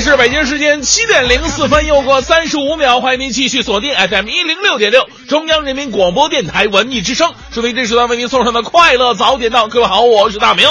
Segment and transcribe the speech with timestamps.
[0.00, 9.68] 是北京时间七点零四分，又过三十五秒，欢迎您继续锁定 FM 一零六点六，中央人民广播电台文艺之声，收听这时段为您送上的快乐早点到。
[9.68, 10.68] 各位好，我是大明。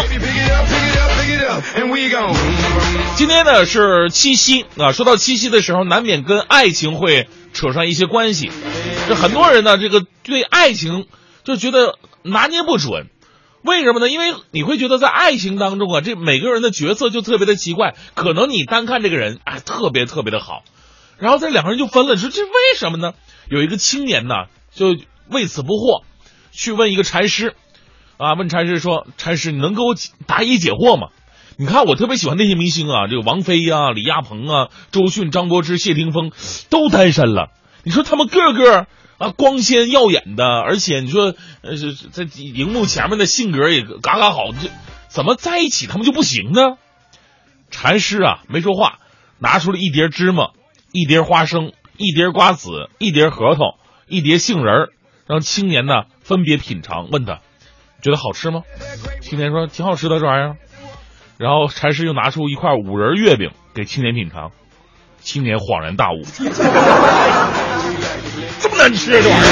[3.16, 8.52] 今天呢是七夕啊，说到七夕的时候，难免跟爱情会扯上一些关系。
[9.08, 11.08] 这很多人呢，这个对爱情
[11.44, 13.08] 就觉得拿捏不准。
[13.66, 14.10] 为什么呢？
[14.10, 17.96] 因为你会觉得在爱情当中啊，这每个人的角色就特别的奇怪。
[18.14, 20.64] 可能你单看这个人，哎，特别特别的好，
[21.18, 22.16] 然后这两个人就分了。
[22.16, 23.14] 说这为什么呢？
[23.50, 24.36] 有一个青年呢，
[24.72, 24.96] 就
[25.30, 26.04] 为此不惑，
[26.52, 27.56] 去问一个禅师，
[28.18, 29.96] 啊，问禅师说：“禅师，你能给我
[30.28, 31.08] 答疑解惑吗？
[31.58, 36.32] 你看我特别喜欢那些明星啊，这个王菲呀、李亚鹏啊、周迅、张柏芝、谢霆锋
[36.70, 37.50] 都单身了，
[37.84, 38.86] 你说他们个个。”
[39.18, 41.76] 啊，光鲜耀眼的，而且你说，呃，
[42.12, 44.70] 在荧幕前面的性格也嘎嘎好，这
[45.08, 46.78] 怎么在一起他们就不行呢？
[47.72, 49.00] 禅师啊，没说话，
[49.40, 50.50] 拿出了一碟芝麻，
[50.92, 54.90] 一碟花生，一碟瓜子，一碟核桃，一碟杏仁
[55.28, 57.40] 让青年呢分别品尝，问他
[58.02, 58.64] 觉得好吃吗？
[59.22, 60.58] 青年说挺好吃的这玩意儿。
[61.38, 64.52] 然后禅师又拿出一块五仁月饼给青年品尝，
[65.20, 66.22] 青年恍然大悟。
[68.62, 69.46] 这么难吃这玩意儿，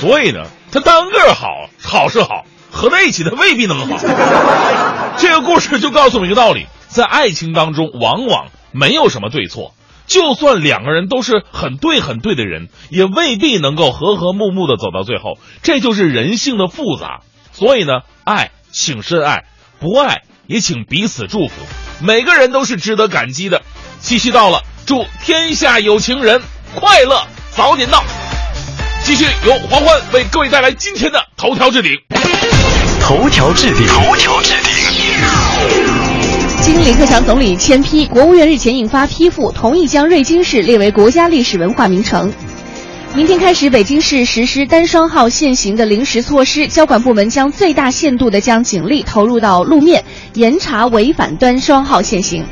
[0.00, 3.98] 所以呢，他单个好好是好，合在一起他未必能好。
[5.18, 9.74] 这个故事就告诉我们一个道理：在爱情当中，往往没有什么对错，
[10.06, 15.38] 就算两个人都是很对很对的人，也未必能够和和睦睦的走到最后。
[15.62, 17.20] 这就是人性的复杂。
[17.52, 19.44] 所以呢，爱请深爱，
[19.78, 21.54] 不爱也请彼此祝福。
[22.00, 23.62] 每个人都是值得感激的。
[24.00, 26.40] 七夕到了，祝天下有情人。
[26.74, 27.22] 快乐
[27.54, 28.02] 早点到，
[29.04, 31.90] 继续由黄欢为各位带来今天的头条置顶。
[33.00, 34.72] 头条置顶，头条置顶。
[36.62, 42.32] 经李克强总理签批，国务院日前印发批复，同意将瑞金市列为国家历史文化名城。
[43.14, 50.04] 明天开始，北京市实施单双号限行的临时措施，交管部门将最大限度的将警力投入到路面，
[50.34, 52.46] 严查违反单双号限行。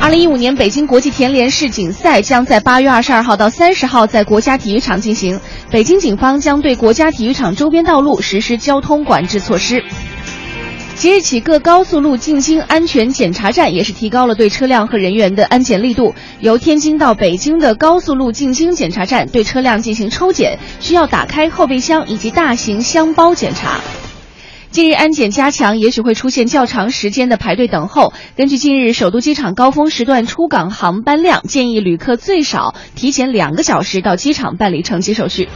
[0.00, 5.40] 二零一五年北京国际田联世锦赛将在八月二十二号到三十号在国家体育场进行。
[5.70, 9.82] 北京警方将对国家体育场周边道路实施交通管制措施。
[10.94, 16.14] 即日起，各高速路进京安全检查站也是提高了对车辆和人员的安检力度。
[16.40, 23.80] 由天津到北京的高速路进京检查站对车辆进行抽检，需要打开后备箱以及大型箱包检查。
[24.76, 28.12] 近日安检加强，也许会出现较长时间的排队等候。
[28.36, 35.48] 根据近日首都机场高峰时段出港航班量，建议旅客最少提前两个小时到机场办理乘机手续。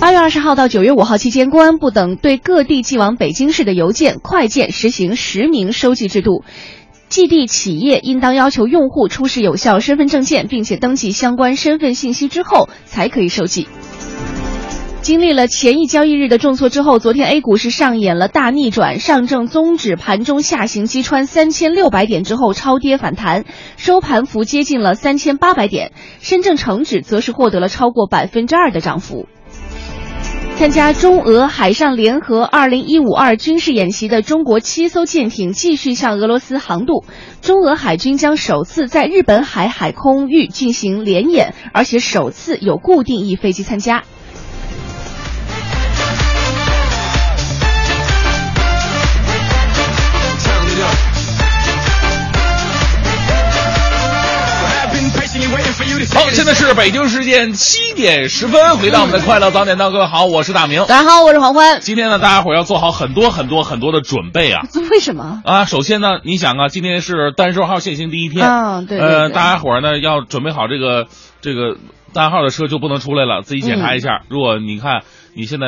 [0.00, 6.42] 八月二十号到九月五号期间，公安部等对各地寄往北京市的邮件、快件实行实名收寄制度，
[7.08, 13.68] 寄递企业应当要求用户出示有效身份证件，并且登记相关身份信息之后才可以收寄。
[15.06, 23.44] 经历了前一交易日的重挫之后，昨天 A 股是上演了大逆转，上证综指盘中下行击穿三千六百点之后超跌反弹，
[23.76, 25.92] 收盘幅接近了三千八百点。
[26.18, 29.28] 深证成指则是获得了超过百分之二的涨幅。
[30.56, 37.04] 参加中俄海上联合二零一五二军事演习的中国七艘舰艇继续向俄罗斯航渡，
[37.42, 44.02] 中俄海军将首次在日本海海空域进行联演，而且首次有固定翼飞机参加。
[56.16, 61.78] 好，现在是北京时间七点十分，回到我们的快乐早点到，各位好，我是大明，大家好，我是黄欢。
[61.82, 64.62] 今天呢，大家伙要做好很多很多很多的准备啊。
[64.90, 65.66] 为什么啊？
[65.66, 71.06] 首先呢，你想啊，今天是单双号限行第一天嗯，对，呃，大家伙呢要准备好这个
[71.42, 71.76] 这个
[72.14, 74.22] 单号的车就不能出来了，自己检查一下。
[74.30, 75.02] 如果你看
[75.36, 75.66] 你现在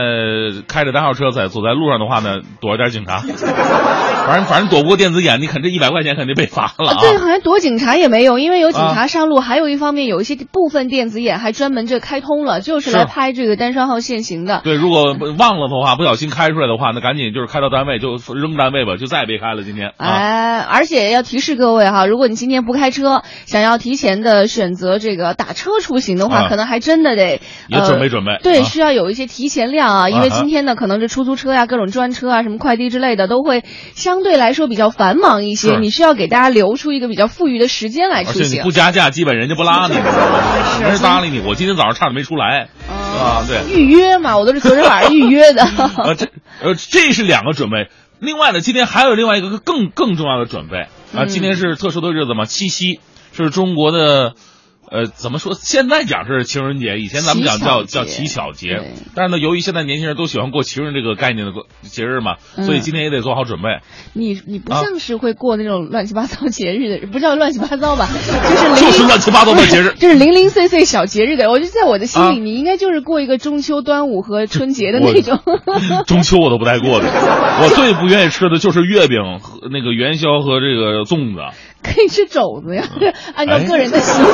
[0.67, 3.19] 开着单号车在走在路上的话呢，躲着点警察，
[4.27, 6.97] 反正反正躲不过电子眼，你肯这一百块钱肯定被罚了啊！
[7.01, 14.63] 对，好像躲警察也没用，因为有警察上路，还有一方面有一些部分电子眼还专门这开通了，就是来拍这个单双号限行的。
[14.65, 19.63] 对，如果忘了的话，不小心开出来的话，那赶紧就是开到单位就扔单位吧，就再也别开了。
[19.65, 28.39] 今天，哎，而且要提示各位哈，如果你今天不开车，想要提前的选择这个打车出行的话，可能还真的得也准备准备。
[28.43, 33.65] 对，需要有一些提前量啊，因为今天呢，可能是出租车呀、各种专车啊、什么快递之类的，都会
[33.95, 38.43] 相对来说比较繁忙一些，你需要给大家留出一个比较富裕的时间来出行。
[38.43, 39.95] 而且你不加价，基本人家不拉你，
[40.83, 41.41] 没人搭理你。
[41.41, 43.45] 我今天早上差点没出来啊！
[43.47, 45.63] 对，预约嘛，我都是昨天晚上预约的。
[45.97, 46.27] 呃， 这
[46.63, 47.89] 呃，这是两个准备。
[48.21, 50.89] 另外呢，今天还有另外一个更更重要的准备
[51.19, 51.27] 啊！
[51.27, 53.01] 今天是特殊的日子嘛，七夕
[53.33, 54.35] 是中国的。
[54.91, 55.55] 呃，怎么说？
[55.55, 58.83] 现在讲是情人节，以前咱们讲叫叫乞巧节。
[59.15, 61.53] 但是呢，由于现在年轻人都喜欢过情人这个概念的
[61.83, 63.69] 节日嘛，所以今天也得做好准备。
[64.15, 68.09] 你你不像是会过那种乱七八糟节日的人，不叫乱七八糟吧？
[68.49, 71.51] 就是就是乱七八糟的节日，就是零零碎碎小节日的。
[71.51, 75.41] 我就在我的心里，你应该就是过一个中秋、端午和春节的那种。
[76.07, 81.41] 中秋我都不带过的，我最不愿意吃的就是月饼、和那个元宵和这个粽子。
[81.81, 82.85] 可以吃肘子呀，
[83.37, 84.29] 按照个人的习俗。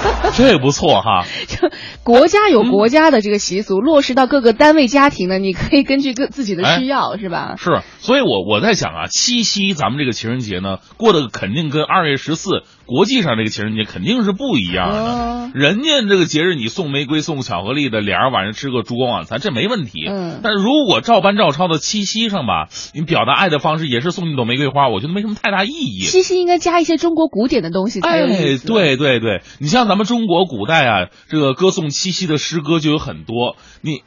[0.36, 1.24] 这不错哈。
[1.46, 1.70] 就
[2.02, 7.54] 国家有国家的这个习俗，落实到各个单位家庭呢，你可以根据各自己的需要，是吧？
[7.58, 15.50] 是，所以我我在想啊，七夕咱们这个情人节呢，过得肯定跟二月十四国际上这个情人节肯定是不一样的。
[15.54, 20.06] 人家这个节日你送玫瑰送巧克力的，俩人晚上吃个烛光晚餐，这没问题。
[20.08, 20.40] 嗯。
[20.42, 26.04] 但如果照搬照抄的七夕上吧，你表达爱的方式也是送一朵玫瑰花，我觉得没什么太大意义。
[26.04, 28.66] 七夕应该加一些中国古典的东西才有意思。
[28.66, 33.56] 对对对，你像咱们中国古代啊，这个歌颂七夕的诗歌就有很多。
[33.80, 34.02] 你。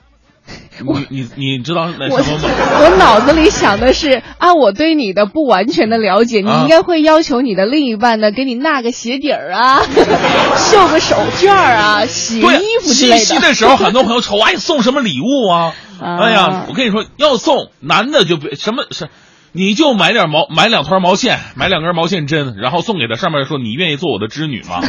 [0.80, 2.50] 你你你知道那什么吗？
[2.82, 9.82] 我脑子里想的是，按我对你的不完全的了解，你应该会要求你的另一半呢，给你纳个鞋底儿啊，
[10.56, 12.44] 绣个手绢啊，洗衣
[12.82, 13.18] 服之类的。
[13.20, 15.74] 七夕的时候，很多朋友愁，哎，送什么礼物啊？
[16.02, 19.10] 哎呀，我跟你说，要送男的就别什么是，
[19.52, 24.80] 你就买点毛，买两团毛线，买两根毛线针，然后送给他，上面说你愿意做我的织女吗？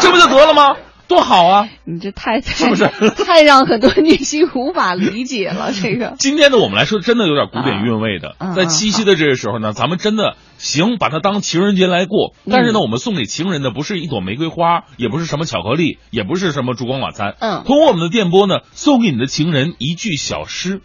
[0.00, 0.76] 这不就得了吗？
[1.10, 1.68] 多好啊！
[1.84, 2.88] 你这太是不是
[3.24, 5.72] 太让很多女性无法理解了？
[5.82, 8.36] 这个今天的我们来说，真的有点古典韵味的。
[8.54, 12.32] 在七夕的这个时候呢，咱们真的行，把它当情人节来过。
[12.48, 17.34] 但是呢，我们送给情人的不是一朵玫瑰花，也不是什么巧克力，也不是什么烛光晚餐。
[17.40, 20.80] 嗯，通过我们的电波呢，送给你的情人一句小诗。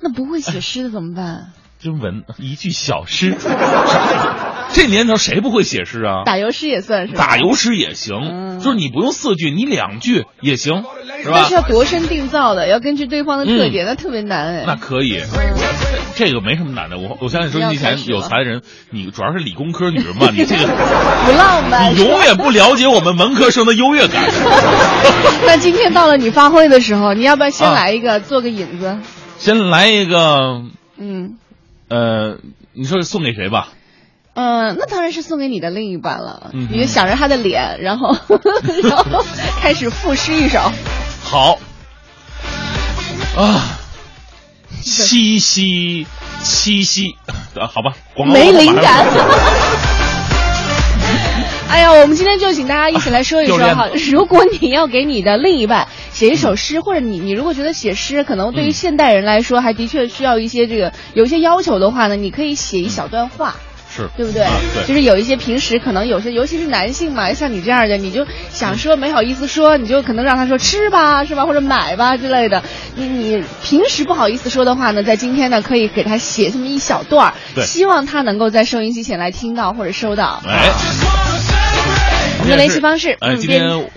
[0.00, 1.52] 那不会写诗的怎么办？
[1.80, 3.36] 就文一句小诗。
[4.70, 6.24] 这年头谁不会写诗啊？
[6.26, 7.14] 打油诗也算是。
[7.14, 10.84] 打油诗也行，就是你不用四句，你两句也行，
[11.22, 11.36] 是吧？
[11.36, 14.64] 但是要度身定造的，要根据对方的特点，那特别难哎。
[14.66, 15.22] 那可以，
[16.16, 16.98] 这个没什么难的。
[16.98, 18.60] 我我相信收音机前有才的人，
[18.90, 24.22] 你主要是理工科女人嘛， 你这个不浪漫，你永远不了解我们文科生的优越感。
[25.46, 28.98] 那今天到了你发挥的时候，你要不要先来一个做个引子？
[29.38, 30.62] 先来一个，
[30.98, 31.38] 嗯，
[31.88, 32.38] 呃，
[32.72, 33.68] 你说是送给谁吧？
[34.34, 36.50] 嗯，那当然是送给你的另一半了。
[36.52, 38.14] 你就想着他的脸，然后
[38.84, 39.24] 然后
[39.60, 40.60] 开始赋诗一首。
[41.24, 41.58] 好
[43.36, 43.78] 啊，
[44.80, 46.06] 七夕
[46.42, 47.94] 七夕啊，好吧，
[48.32, 49.04] 没灵感。
[51.68, 63.54] 哎呀，我们今天就请大家一起来说一说 哈，如果你要给你的另一半写一首诗，或者你你如果觉得写诗可能对于现代人来说还的确需要一些这个有一些要求的话呢，你可以写一小段话。
[63.90, 64.46] 是对不对？
[64.74, 71.46] 对，就是有一些平时可能有些，尤其是男性嘛，像你这样的，你就想说没好意思说，你就可能让他说吃吧，是吧？
[71.46, 72.62] 或者买吧之类的。
[72.96, 80.42] 你你平时不好意思说的话呢，在今天呢，可以给他写这么一小段儿，希望他能够在收音机前来听到或者收到。
[80.46, 81.57] 哎，我
[82.48, 83.88] 们的联系方式，哎，今天。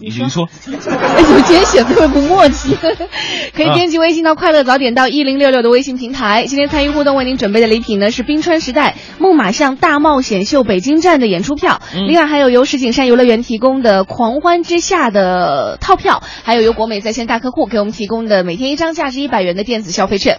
[0.00, 2.76] 你说，说，哎，怎么今天写的特别不默契？
[3.56, 6.44] 可以编辑微信到“快乐早点到一零六六”的微信平台。
[6.46, 20.38] 今天参与互动为您准备的礼品呢是冰川时代木马巷大冒险秀北京站的演出票，另外还有由石景山游乐园提供的狂欢之夏的套票，还有由国美在线大客户给我们提供的每天一张价值一百元的电子消费券。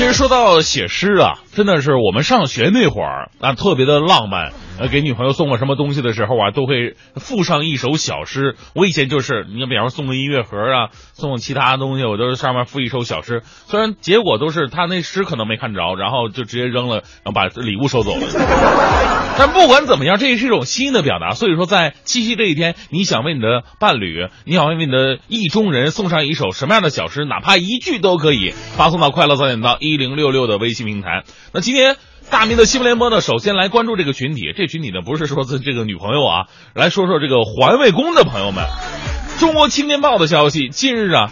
[0.00, 4.50] 其实说到写诗啊，真的是我们上学那会儿啊，特别的浪漫。
[4.80, 8.56] 呃，给女朋友送个什么东西的时候啊，都会附上一首小诗。
[8.74, 13.42] 我以前就是，你比方说送个音乐盒啊，送其他东西，我都是上面附一首小诗。
[13.44, 18.22] 虽然结果都是他那诗可能没看着，然后就直接扔了，然后把礼物收走了。
[19.36, 21.32] 但不管怎么样，这也是一种心意的表达。
[21.32, 31.24] 所以说，在七夕这一天，你想为你的伴侣，你想为你的意中人送上一首什么样的小诗，哪怕一句都可以，发送到快乐早点到一零六六的微信平台。
[31.52, 31.96] 那今天。
[32.30, 34.52] 大明的新闻联播呢，首先来关注这个群体。
[34.56, 38.64] 这群体呢，不是说这这个女朋友啊，来说说这个环卫工的朋友们。
[39.40, 41.30] 中国青年报的消息，近日啊，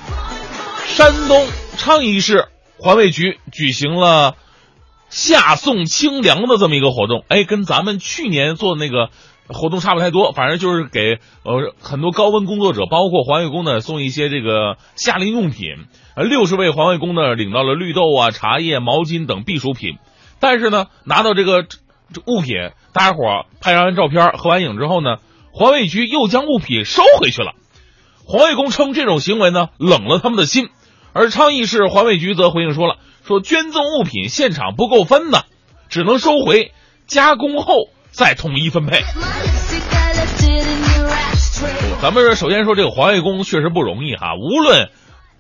[0.87, 4.35] 山东昌邑市环卫局举行了
[5.09, 7.25] 夏送清凉的这么一个活动。
[7.29, 9.11] 哎，跟咱们去年做的那个
[9.47, 15.69] 活动差不太多，反正就是给呃很多高温工作者，包括环卫工呢，送一些这个夏令用品。
[16.17, 19.97] 呃，六十位环卫工呢，领到了绿豆啊、茶叶、毛巾等避暑品。
[20.41, 21.67] 但是呢，拿到这个
[22.27, 22.57] 物品，
[22.93, 25.17] 大家伙拍完照片、合完影之后呢，
[25.53, 27.53] 环卫局又将物品收回去了。
[28.25, 30.69] 环卫工称这种行为呢，冷了他们的心。
[31.13, 35.47] 而昌邑市环卫局则回应说了，说捐赠物品现场不够分的，
[35.89, 36.73] 只能收回，
[37.07, 39.03] 加工后再统一分配。
[42.01, 44.91] 咱们首先说这个环卫工确实不容易哈，无论。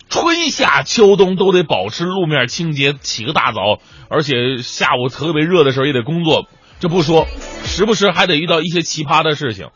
[0.09, 6.49] 春夏秋冬都得保持路面清洁，起个大早，而且下午特别热的时候也得工作。
[6.81, 7.27] 这不说，
[7.65, 9.69] 时不时还得遇到一些奇葩的事情。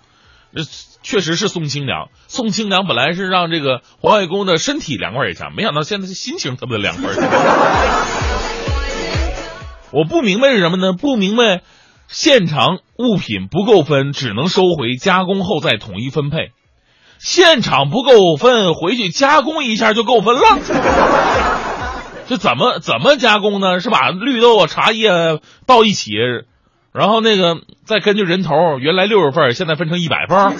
[0.55, 0.63] 这
[1.03, 7.11] 确实是送清凉，送清凉本来是让这个环卫工的身体凉快一下，没想到现在是心情特别的凉快。
[9.93, 10.93] 我不明白是什么呢？
[10.93, 11.63] 不明白，
[12.09, 16.53] 现场物品不够分，只能收回，加工后再统一分配。
[17.25, 20.43] 现场不够分，回去加工一下就够分了。
[22.27, 23.79] 这怎么怎么加工呢？
[23.79, 25.09] 是把绿豆啊、茶叶
[25.65, 26.11] 倒一起，
[26.93, 30.57] 然后那个再根据人头，原来六十份，现在分成一百份。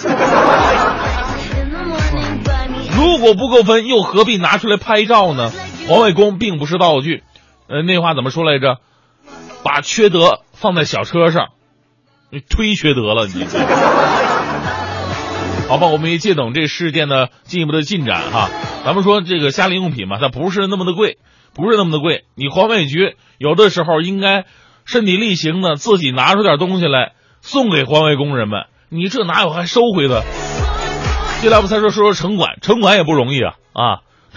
[2.95, 5.51] 如果不够分，又何必拿出来拍照呢？
[5.89, 7.23] 环卫工并不是道具。
[7.67, 8.77] 呃，那话怎么说来着？
[9.63, 11.49] 把缺德放在小车上，
[12.29, 13.45] 你忒缺德了，你。
[15.73, 18.47] 好吧，我们也借等这事件的进一步的进展哈。
[18.85, 21.17] 咱们说这个夏令用品嘛，它不是那么的贵，
[21.55, 22.25] 不是那么的贵。
[22.35, 24.45] 你环卫局有的时候应该
[24.85, 28.67] 身体力行的自己拿出点东西来送给环卫工人们。
[28.89, 30.21] 你这哪有还收回的？
[31.41, 33.81] 接下来我们再说说说城管，城管也不容易啊啊！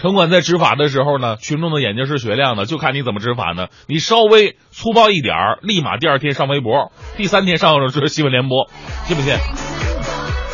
[0.01, 3.67] 城管在执法的时候呢，群众的眼睛是雪亮的，就看你怎么执法呢。
[3.87, 8.71] 你稍微粗暴一点儿，立马第二天上微博，第三天上就是新闻联播，
[9.05, 9.35] 信不信？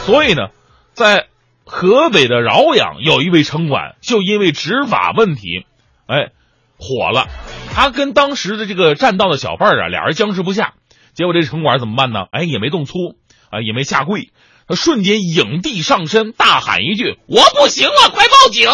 [0.05, 0.49] 所以呢。
[0.93, 1.27] 在
[1.65, 5.65] 河北的饶阳，有一位城管就因为执法问题，
[6.07, 6.31] 哎，
[6.77, 7.27] 火了。
[7.73, 10.73] 他跟当时的这个占道的小贩啊，俩人僵持不下。
[11.13, 12.25] 结果这城管怎么办呢？
[12.31, 13.15] 哎，也没动粗
[13.49, 14.29] 啊，也没下跪，
[14.67, 18.69] 他瞬间影帝上身，大喊一句：“我不行了，快报警！”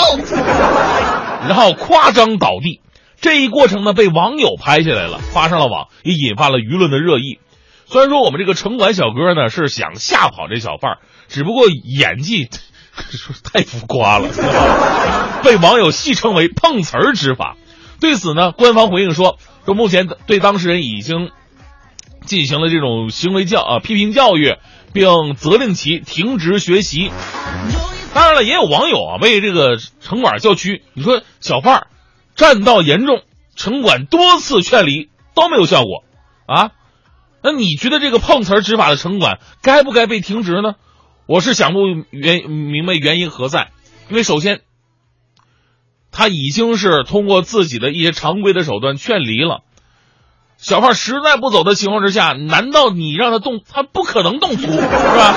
[1.48, 2.82] 然后夸张倒地。
[3.22, 7.40] 这一过程呢，被网友拍下来了，发上了网，也引发了舆论的热议。
[7.89, 10.98] 虽然说我们这个城管小哥呢是想吓跑这小贩儿。
[11.27, 12.50] 只不过演技
[13.51, 14.29] 太浮夸了，
[15.43, 17.55] 被网友戏称为“碰瓷儿执法”。
[18.01, 21.31] 对此呢，官方回应说：“说目前对当事人已经
[22.25, 24.58] 进行了这种行为教啊批评教育，
[24.93, 27.12] 并责令其停职学习。”
[28.13, 30.84] 当然了，也有网友啊为这个城管叫屈。
[30.93, 31.88] 你说小贩儿
[32.36, 33.22] 占道严重，
[33.55, 36.03] 城管多次劝离都没有效果
[36.48, 36.72] 啊？
[37.41, 40.75] 那你觉得这个碰瓷儿执法的城管该不该被停职呢？
[41.25, 43.69] 我是想不原明白原因何在，
[44.10, 44.62] 因为首先，
[46.12, 49.62] 他已经是通过自己的一些常规的手段劝离了
[50.58, 55.36] 小贩，实在不走的情况之下，难道你让他动，他不可能动粗是吧？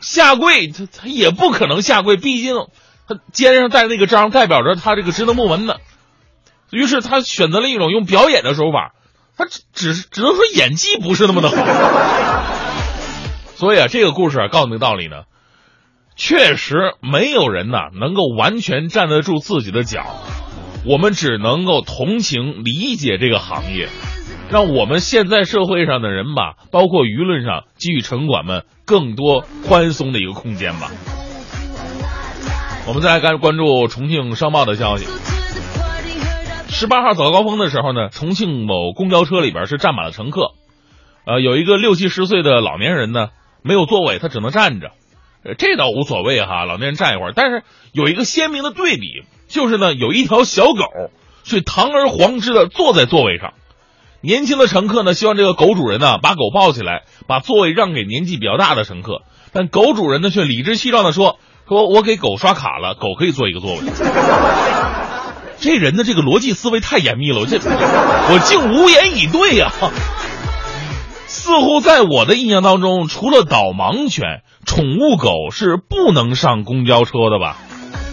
[0.00, 2.56] 下跪他他也不可能下跪，毕竟
[3.08, 5.80] 他肩上带那个章，代表着他这个职能部门的。
[6.72, 8.95] 于是他选择了一种用表演的手法，
[9.36, 11.56] 他只只是只能说演技不是那么的好。
[13.56, 15.24] 所以啊，这个故事啊，告诉你个道理呢，
[16.14, 20.04] 确实没有人呐能够完全站得住自己的脚，
[20.84, 23.88] 我们只能够同情理解这个行业，
[24.50, 30.90] 让我们现在社会上的人吧，包括舆论上给予城管们更多宽松的一个空间吧。
[32.86, 35.06] 我们再来关关注重庆商报的消息，
[36.68, 40.52] 十八号早高峰的时候呢，重庆某公交车里边是站满了乘客，
[41.24, 43.28] 呃，有一个六七十岁的老年人呢。
[43.62, 44.92] 没有座位，他只能站着，
[45.58, 47.32] 这倒无所谓哈，老年人站一会儿。
[47.34, 50.84] 但是有一个鲜明的对比，就是呢，有一条小狗
[51.42, 53.54] 却堂而皇之的坐在座位上。
[54.20, 59.22] 年轻的乘客呢，希望这个狗主人呢把狗抱起来，把座位让给年纪比较大的乘客。
[59.52, 63.80] 但狗主人呢却理直气壮的说：“说我给狗刷卡了，狗可以坐一个座位。
[65.58, 69.72] ”这人的这个逻辑思维太严密了，我这我竟无言以对呀、
[71.26, 77.56] 似乎在我的印象当中，除了导盲犬，宠物狗是不能上公交车的吧？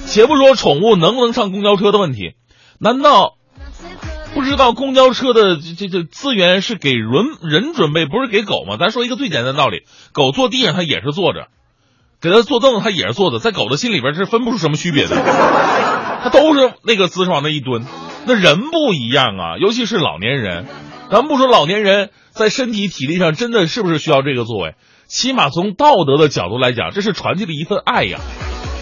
[0.05, 2.33] 且不说宠物能不能上公交车的问题，
[2.79, 3.35] 难道
[4.33, 7.09] 不知道公交车的这这资源是给人
[7.41, 8.77] 人准备，不是给狗吗？
[8.79, 11.47] 咱说一个最简单的道理，狗坐地上它也是坐着，
[12.21, 15.15] 给它坐凳子它也是坐着，在狗的心里边是分不出什么区别的，
[16.23, 17.85] 他都是那个姿势往那一蹲。
[18.25, 20.65] 那人不一样啊，尤其是老年人，
[21.11, 24.75] 咱不说老年人在身体体力上真的是不是需要这个座位，
[25.07, 28.19] 起码从道德的角度来讲，这是传递了一份爱呀。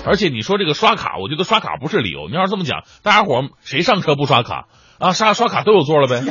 [0.05, 2.27] 而且你说这个刷卡，我觉得刷卡不是理由。
[2.29, 4.67] 你要是这么讲，大家伙儿谁上车不刷卡
[5.00, 5.13] 啊？
[5.13, 6.21] 刷刷卡都有座了呗。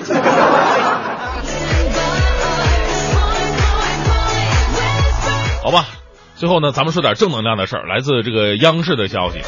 [5.63, 5.87] 好吧，
[6.41, 7.87] 最后呢，咱们说点正能量的事儿。
[7.87, 9.41] 来自这个央视的消息，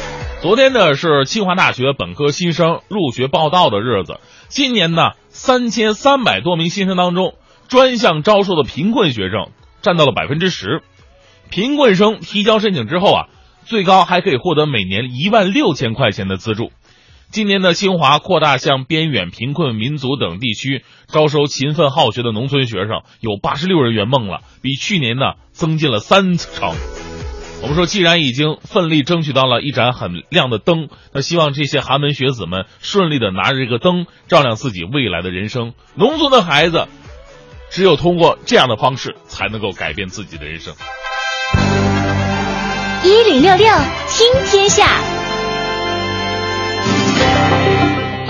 [0.43, 4.19] 昨天呢是清华大学本科新生入学报到的日子。
[4.47, 7.33] 今年呢，三千三百多名新生当中，
[7.67, 9.49] 专项招收的贫困学生
[9.81, 10.83] 占到了百分之十。
[11.49, 13.25] 贫困生提交申请之后啊，
[13.65, 16.71] 最高还可以获得每年一万六千块钱的资助。
[17.33, 26.75] 今年的清华扩大向边远贫困民族等地区招收勤奋好学的农村学生，有八十六人圆梦了，比去年呢增进了三成。
[27.63, 35.73] 我们说，既然已经奋力争取到了一盏很亮的灯，那希望这些寒门学子们顺利的拿着这个灯照亮自己未来的人生。
[35.95, 36.87] 农村的孩子，
[37.71, 40.75] 只有通过这样的方式，才能够改变自己的人生。
[43.03, 43.67] 一零六六
[44.07, 45.01] 听天下，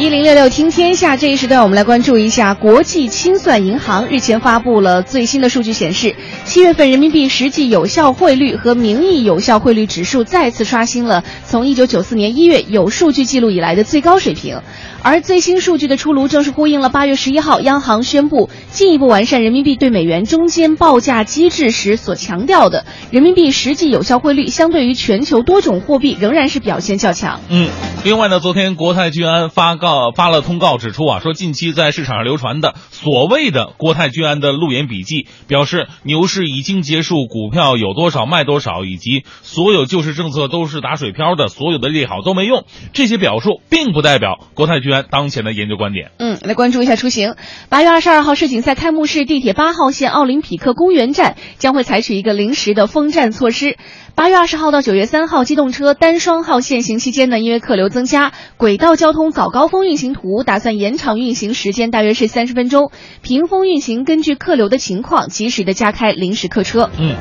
[0.03, 6.13] 一零六六听天下这一时段，我们来关注一下国际清算银行日前发布了最新的数据，显示
[6.43, 14.59] 七月份人民币实际有效汇率和名义有效汇率指数再次刷新了从一九九四年一月有数据记录以来的最高水平。
[15.05, 27.41] 而最新数据的出炉，正是呼应了八月十一号央行宣布进一步完善人民币对美元中间报价机制时所强调的，人民币实际有效汇率相对于全球多种货币仍然是表现较强。
[27.49, 27.69] 嗯，
[28.05, 46.11] 另外呢，昨天国泰君安发告呃发了通告，指出啊，说近期在市场上流传的所谓的国泰君安的路演笔记，表示牛市已经结束，股票有多少卖多少，以及所有救市政策都是打水漂的，所有的利好都没用，这些表述并不代表国泰君安当前的研究观点。
[46.17, 47.35] 嗯，来关注一下出行。
[47.69, 53.77] 八月二十二号世锦赛开幕式，地铁八号线奥林匹克公园站将会采取一个临时的封站措施。
[54.15, 62.91] 八月二十号到九月三号，机动车单双号限行期间呢，因为客流增加，轨道交通早高峰运行图打算延长运行时间，大约是三十分钟。
[63.21, 66.89] 屏风运行根据客流的情况，及时的加开临时客车。
[66.97, 67.15] 嗯。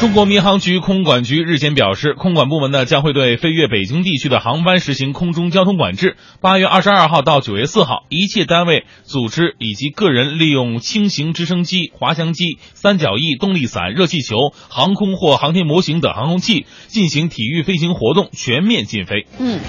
[0.00, 6.16] 中国民航局空管局日前表示，空管部门呢将会对飞越北京地区的航班实行空中交通管制。
[6.40, 14.36] 八月二十二号到九月四号，一切单位、组织以及个人利用轻型直升机、滑翔机、三角翼动力伞、热气球、
[14.70, 19.26] 航空或航天模型等航空器进行体育飞行活动，全面禁飞。
[19.38, 19.60] 嗯。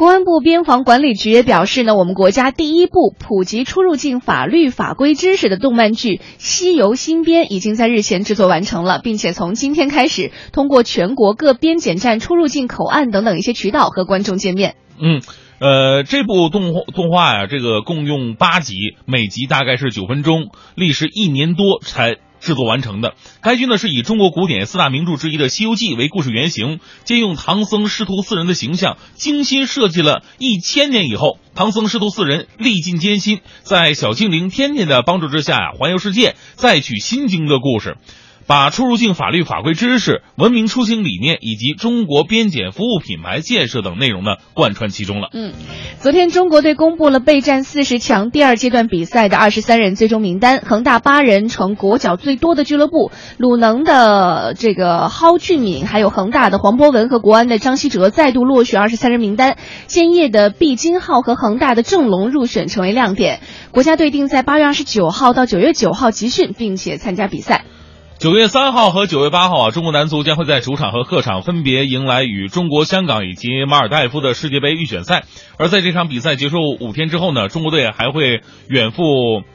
[0.00, 14.76] 公安部边防管理局也表示呢，我们国家第一部普及出入境法律法规知识的动漫剧《西游新编》已经在日前制作完成了，并且从今天开始，通过全国各边检站、出入境口岸等等一些渠道和观众见面。
[14.98, 15.20] 嗯，
[15.58, 22.16] 呃，这部动画动画呀，这个共用八集，每集大概是九分钟，历时一年多才。
[22.40, 23.14] 制作完成的。
[23.42, 37.96] 该剧呢是以中国古典四大名著之一的《西游记》为故事原型，借用唐僧师徒四人的形象，精心设计了一千年以后，唐僧师徒四人历尽艰辛，在小精灵天天的帮助之下呀，环游世界，再取心经的故事。
[38.46, 45.28] 把出入境法律法规知识、文明出行理念以及中国边检服务品牌建设等内容呢贯穿其中了。
[45.32, 45.52] 嗯，
[46.00, 59.58] 昨天中国队公布了备战四十强第二阶段比赛的二十三人最终名单，恒大八人成国脚最多的俱乐部，鲁能的这个蒿俊闵，还有恒大的黄博文和国安的张稀哲再度落选二十三人名单，
[59.88, 63.40] 建业的毕金浩和恒大的郑龙入选成为亮点。
[63.70, 67.66] 国家队定在八月二十九号到九月九号集训，并且参加比赛。
[68.20, 75.24] 九月三号和九月八号啊，中国男足将会在主场和客场分别迎来与中国香港以及马尔代夫的世界杯预选赛。
[75.56, 79.02] 而在这场比赛结束五天之后呢，中国队还会远赴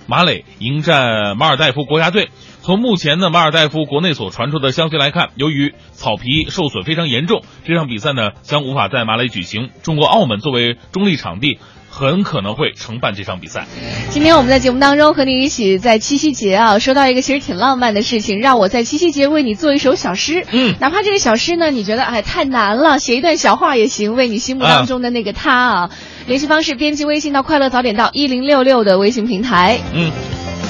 [0.08, 2.30] 马累迎战马尔代夫国家队。
[2.63, 9.69] 从目前呢马尔代夫国内所传出的消息来看，由于草皮受损非常严重，这场比赛呢将无法在马累举行。
[9.84, 11.60] 中国澳门作为中立场地。
[11.95, 13.67] 很可能会承办这场比赛。
[14.10, 20.45] 今天我们在节目当中和你一起在七夕节啊，说到一个其实挺浪漫的事情，让我在七夕节为你做一首小诗。
[20.51, 25.89] 嗯哪怕这个小诗呢，你觉得哎太难了，写一段小话也行，为你心目当中的那个他啊。
[26.27, 29.79] 联系方式：编辑微信到快乐早点到一零六六的微信平台。
[29.93, 30.12] 嗯，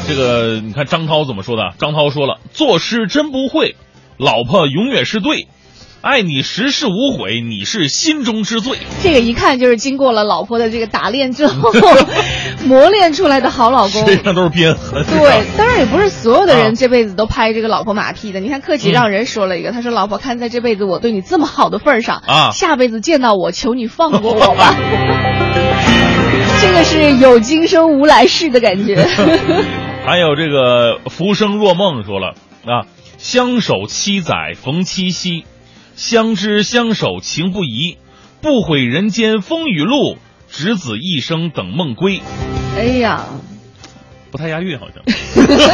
[0.07, 1.73] 这个你看张涛怎么说的？
[1.79, 3.75] 张涛说了：“作诗真不会，
[4.17, 5.47] 老婆永远是对，
[6.05, 8.77] 爱你十世无悔，你是心中之最。
[9.01, 11.73] 这个一看就是经过了老婆的这个打练之后
[12.63, 14.05] 磨练出来的好老公。
[14.05, 15.03] 身上都是鞭痕。
[15.03, 18.39] 对， 当然也不是所有的啊人这辈子都拍这个老婆马屁的。
[18.39, 24.75] 你看克己让人说了一个，他说：“老婆，看在这辈子我对你这么好的份儿上啊下辈子见到我，求你放过我吧。”
[26.61, 29.07] 这个是有今生无来世的感觉。
[30.05, 32.85] 还有这个浮生若梦说了啊，
[33.17, 35.45] 相守七载逢七夕，
[35.95, 37.97] 相知相守情不移，
[38.41, 40.17] 不悔人间风雨路，
[40.49, 42.21] 执子一生等梦归。
[42.77, 43.23] 哎呀，
[44.29, 45.01] 不太押韵好像。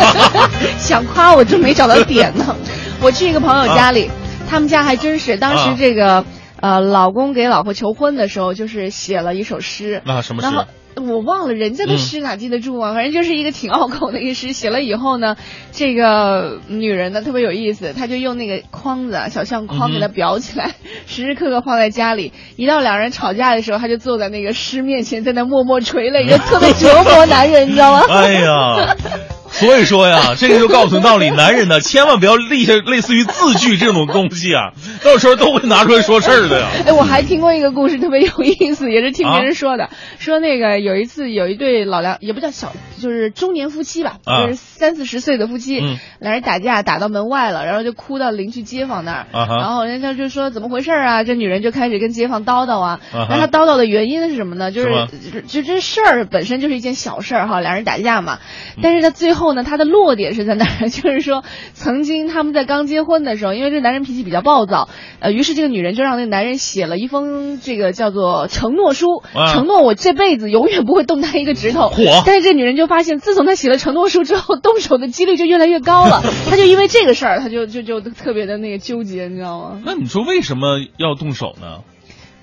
[0.78, 2.56] 想夸我就没找到点呢。
[3.02, 4.10] 我去一个朋友家里，
[4.48, 6.24] 他们家还真是当时啊这个、
[6.62, 10.02] 呃，老公给老婆求婚的时候，就是写了一首诗。
[10.06, 10.66] 那什么诗然后
[10.98, 12.94] 我忘了人家的诗哪记得住啊？
[12.94, 14.52] 反正就是一个挺拗口的一个诗。
[14.54, 15.38] 写了以后呢，
[15.72, 20.76] 这个女人呢特别有意思，她就用那个框子啊，小相框给它裱起来，
[21.08, 22.34] 时时刻刻放在家里。
[22.58, 28.02] 一到两人吵架的时候，她就坐在那个诗面前，在那默默垂泪， 就特别折磨男人，你知道吗？
[28.10, 28.96] 哎呀，
[29.62, 36.68] 所以说呀，这个就告诉道理，男人呢千万不要立下类似于字据这种东西啊，到时候都会拿出来说事儿的呀。
[36.88, 39.90] 哎，我还听过一个故事，特别有意思，也是听别人说的。
[40.18, 51.24] 说那个有一次有一对老两，也不叫小，就是中年夫妻吧，啊就是三四十岁的夫妻，嗯两人打架打到门外了，然后就哭到邻居街坊那儿，啊哈然后人家就说怎么回事儿啊？
[51.24, 54.72] 这女人就开始跟街坊叨叨啊，啊哈然后她叨叨的原因是什么呢？
[54.72, 58.40] 就是就就这事儿本身就是一件小事儿哈，两人打架嘛，
[58.78, 60.90] 嗯但是她最后呢，她的落点是在哪儿？
[60.90, 71.90] 就是说，曾经他们在刚结婚的时候，因为这男人脾气比较暴躁，呃，于是这个女人就让那个男人写了一封这个叫做承诺书，啊承诺我这辈子永远不会动他一个指头。
[71.90, 76.22] 嚯但是这女人就发现，自从他写了承诺书之后，动手的几率就越来越高了。
[76.50, 79.82] 他就因为这个事儿，他就就就特别的那个纠结，你知道吗？
[79.86, 81.80] 那你说为什么要动手呢？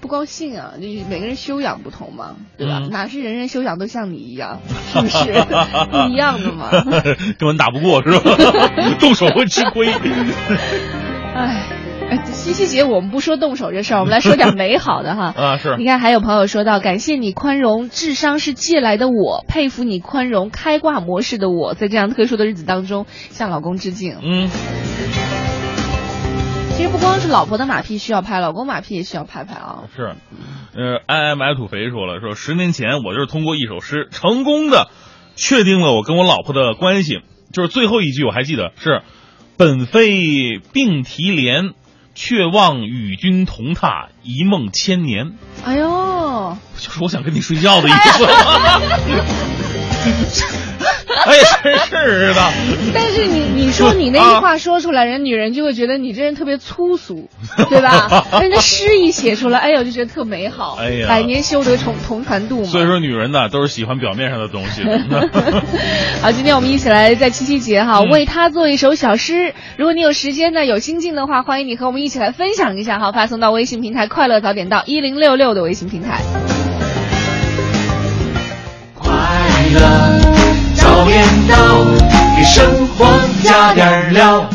[0.01, 2.79] 不高兴啊，就每个人修养不同嘛，对吧？
[2.85, 4.61] 嗯哪是人人修养都像你一样，
[4.93, 5.17] 是不是
[5.91, 6.71] 不一样的嘛？
[7.37, 8.97] 根本打不过是吧？
[9.01, 9.89] 动手会吃亏。
[9.89, 11.67] 唉，哎，
[12.33, 15.35] 七夕节我们不说动手这事儿，我们来说点美好的哈。
[15.37, 24.17] 啊，是你看，还有朋友说到，感谢你宽容，智商是借来的我，佩服你宽容，开挂模式的我，在这样特殊的日子当中，向老公致敬。
[24.23, 24.49] 嗯，
[26.77, 29.85] 其实不光是老婆的马屁需要拍，老公马屁也需要拍拍啊。
[29.95, 30.15] 是。
[30.75, 34.89] 呃，爱爱买土肥说了，说十年前我就是通过一首诗，成功的
[35.35, 37.21] 确定了我跟我老婆的关系。
[37.53, 39.03] 就是最后一句我还记得是
[39.57, 41.71] “本非并提莲，
[42.21, 48.25] 却望与君同榻，一梦千年哎呦，”，就是我想跟你睡觉的意思。
[48.27, 48.81] 哎
[50.09, 52.41] 呀， 真是的。
[52.95, 57.29] 但是你你说你那句话说出来，人女人就会觉得你这人特别粗俗，
[57.69, 58.25] 对吧？
[58.41, 60.77] 人家诗一写出来，哎呦，就觉得特美好。
[60.81, 62.67] 哎呀百年修得同同船渡嘛。
[62.67, 64.83] 所以说，女人呢都是喜欢表面上的东西。
[66.23, 69.55] 好，今天我们一起来在七夕节哈，嗯为他做一首小诗。
[69.77, 76.23] 如果你有时间呢，有心境的话，欢迎你和我们一起来分享一下哈，发送到微信平台“快乐早点到”一零六六的微信平台。
[79.75, 80.21] 了
[80.75, 81.57] 早点到，
[82.37, 83.07] 给生活
[83.43, 84.49] 加点料。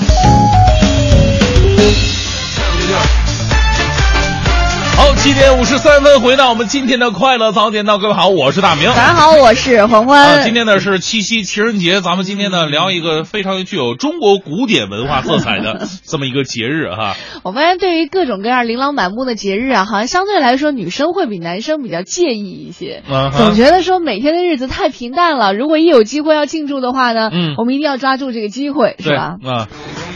[4.96, 8.88] 好，七点五十三分，回到我们今天的快乐早点到，各位好，我是大明。
[8.90, 10.22] 大家好，我是黄欢。
[10.22, 17.16] 啊，今天呢是七夕情人节，咱们今天呢聊一个非常具有中国古典文化色彩的 这么一个节日哈。
[17.44, 23.02] 我发现对于各种各样琳琅满目的节日啊，好像相对来说女生会比男生比较介意一些。
[23.36, 29.38] 总觉得说每天的日子太平淡了，如果一有机会要庆祝的话呢，嗯我们一定要抓住这个机会，是吧？
[29.44, 29.68] 啊，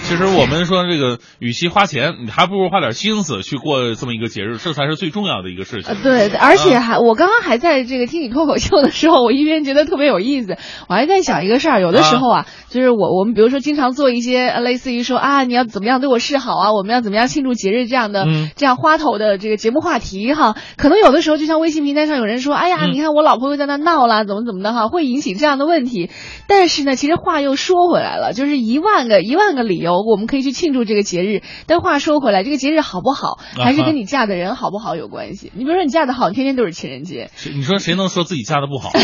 [0.08, 5.94] 其实我们说这个，与其花钱，你还不如花点心思去过这么一个节日，这才是最重要的一个事情。
[5.94, 10.56] 呃，对，而且啊还、我刚刚还在这个听你脱口秀的时候，我一边觉得特别有意思，
[10.88, 26.10] 我还在想一个事儿，有的时候啊，就是我我们比如说经常做一些呃类似于说啊你要怎么样对我示好啊，我们要怎么样庆祝节日这样的、嗯这样花头的这个节目话题哈，可能有的时候就像微信平台上有人说，哎呀，嗯你看我老婆又在那闹啦，怎么怎么的哈，会引起这样的问题。
[26.48, 31.42] 但是呢，其实话又说回来了，就是一万个一万个理由我们可以去庆祝这个节日。
[31.66, 35.52] 但话说回来，这个节日好不好，还是跟你嫁的人好不好有关系。
[35.56, 38.92] 你比如说你嫁的好，天天都是情人节，谁你说谁能说自己嫁的不好？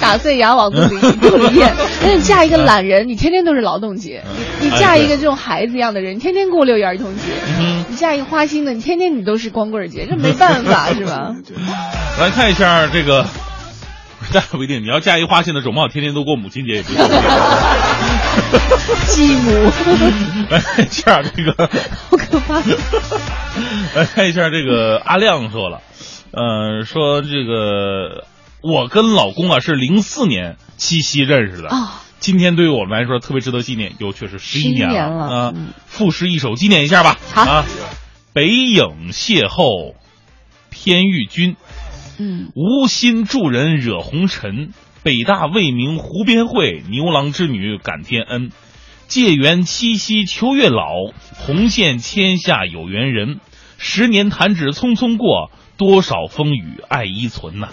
[0.00, 1.74] 打碎牙往肚里咽。
[2.02, 4.20] 那你嫁一个懒人，你天天都是劳动节；
[4.60, 11.34] 你哎嫁一个这种孩子一样的人，你天天过六一儿童节；嗯你嫁一个花心的，你天天你都是光棍节，这没办法是吧？
[12.20, 13.26] 来看一下这个，
[14.32, 16.98] 那不一定，你要嫁一花心的，总不好天天都过母亲节也不行。
[19.08, 19.50] 继母，
[20.50, 21.70] 来 看一下这个，
[22.08, 22.60] 好可怕。
[23.94, 25.82] 来看一下这个阿亮说了，
[26.32, 28.24] 呃，说这个
[28.62, 35.68] 我跟老公啊是零四年七夕认识的啊今天对于我们来说特别值得纪念，又却是十一年11年了啊嗯！
[35.86, 37.16] 赋诗一首纪念一下吧。
[37.32, 37.64] 好啊，
[38.32, 39.94] 北影邂逅
[40.68, 41.56] 偏遇君，
[42.18, 44.72] 嗯，无心助人惹红尘。
[45.08, 48.50] 北大未名湖边会，牛郎织女感天恩。
[49.06, 50.84] 借缘七夕秋月老，
[51.34, 53.40] 红线牵下有缘人。
[53.78, 57.70] 十年弹指匆匆过，多少风雨爱依存呐、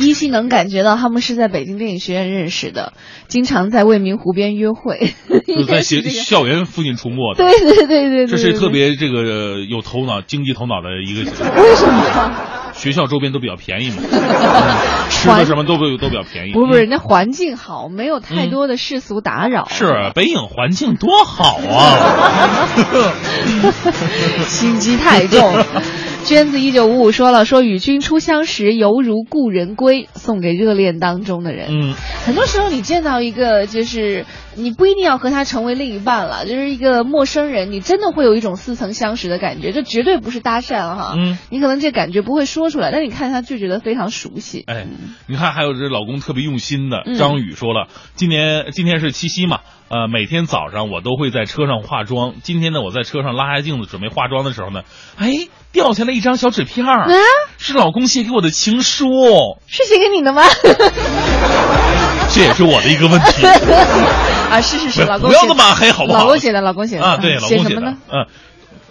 [0.00, 2.94] 依稀能感觉到他们是在北京电影学院认识的，
[3.28, 5.12] 经常在未名湖边约会，
[5.46, 7.44] 就在学校园附近出没的。
[7.44, 11.20] 对对对对对，这是特别这个呃有头脑、经济头脑的一个。
[11.30, 12.63] 为什么？
[12.74, 16.52] 学校周边都比较便宜嘛，嗯 吃的什么都比都比较便宜。
[16.52, 19.68] 不是不人家环境好，没有太多的世俗打扰。
[19.70, 23.06] 是北影环境多好啊！
[24.46, 25.64] 心机太重。
[26.24, 31.68] 娟子一九五五说了，说与君初相识，犹如故人归，送给热恋当中的人。
[31.68, 34.24] 嗯，很多时候你见到一个，就是
[34.56, 41.14] 你不一定要和他成为另一半了，就是一个陌生人，你真的会有一种似曾相识的感觉，这绝对不是搭讪哈。
[41.14, 44.64] 嗯，你可能这感觉不会说出来，但你看他就觉得非常熟悉。
[44.66, 44.86] 哎，
[45.28, 49.60] 你看，还有这老公特别用心的嗯张宇说了，今年今天是七夕嘛，
[49.90, 52.34] 呃，每天早上我都会在车上化妆。
[52.42, 54.84] 今天呢，我在车上拉下镜子准备化妆的时候呢，
[55.18, 57.10] 哎，掉下来一张小纸片儿，啊，
[57.58, 59.06] 是老公写给我的情书，
[59.66, 60.42] 是写给你的吗？
[62.32, 63.44] 这也是我的一个问题。
[64.50, 66.20] 啊，是是是，老公不要那么暗黑好不好？
[66.20, 68.26] 老公写的，老公写的啊，对，嗯老公写的写什么呢？，嗯。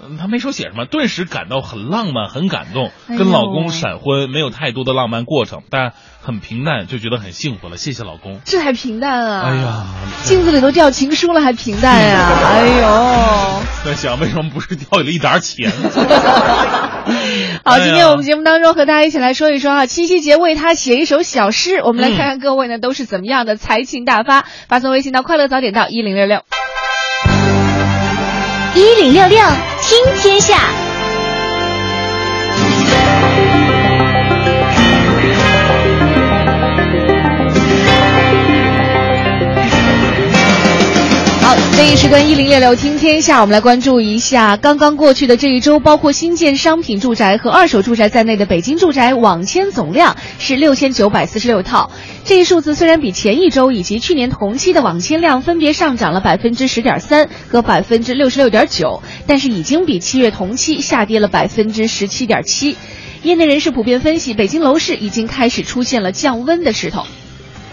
[0.10, 2.92] 嗯他没说写什么，顿时感到很浪漫，很感动。
[3.08, 7.78] 跟老公闪婚没有太多的浪漫过程，但很平淡，就觉得很幸福了。
[7.78, 8.40] 谢谢老公。
[8.46, 9.44] 这还平淡啊！
[9.48, 9.86] 哎呀，
[10.24, 13.62] 镜子里都掉情书了，还平淡呀、 哎呦！
[13.86, 15.72] 在想为什么不是掉了一沓钱？
[17.66, 21.82] 好，今天我们节目当中和大家一起来说一说啊，七夕节为他写一首小诗。
[21.84, 26.42] 我们来看看各位呢都是怎么样的才情大发，发送微信到快乐早点到一零六六。
[28.76, 29.40] 一零六六
[29.94, 30.83] 听天下。
[41.76, 51.90] 这一时段一零六六听天下，我们来关注一下刚刚过去的这一周，包括新建商品住宅和二手住宅在内的北京住宅网签总量是六千九百四十六套。
[52.26, 62.78] 这一数字虽然比前一周以及去年同期的网签量分别上涨了百分之十点三和百分之六十六点九，但是已经比七月同期下跌了百分之十七点七。
[63.24, 67.04] 业内人士普遍分析，北京楼市已经开始出现了降温的势头。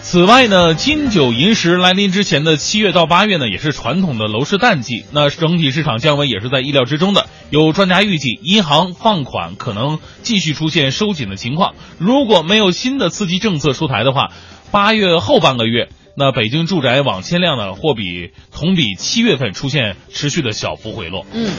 [0.03, 5.05] 此外呢，金九银十来临之前的七月到八月呢，也是传统的楼市淡季。
[5.13, 7.27] 那整体市场降温也是在意料之中的。
[7.51, 11.75] 有专家预计，银行放款可能继续出现收紧的情况。
[11.99, 14.33] 如果没有新的刺激政策出台的话，
[14.73, 21.25] 八月后半个月，那北京住宅网签量呢，或比同比七月份出现持续的小幅回落。
[21.33, 21.51] 嗯，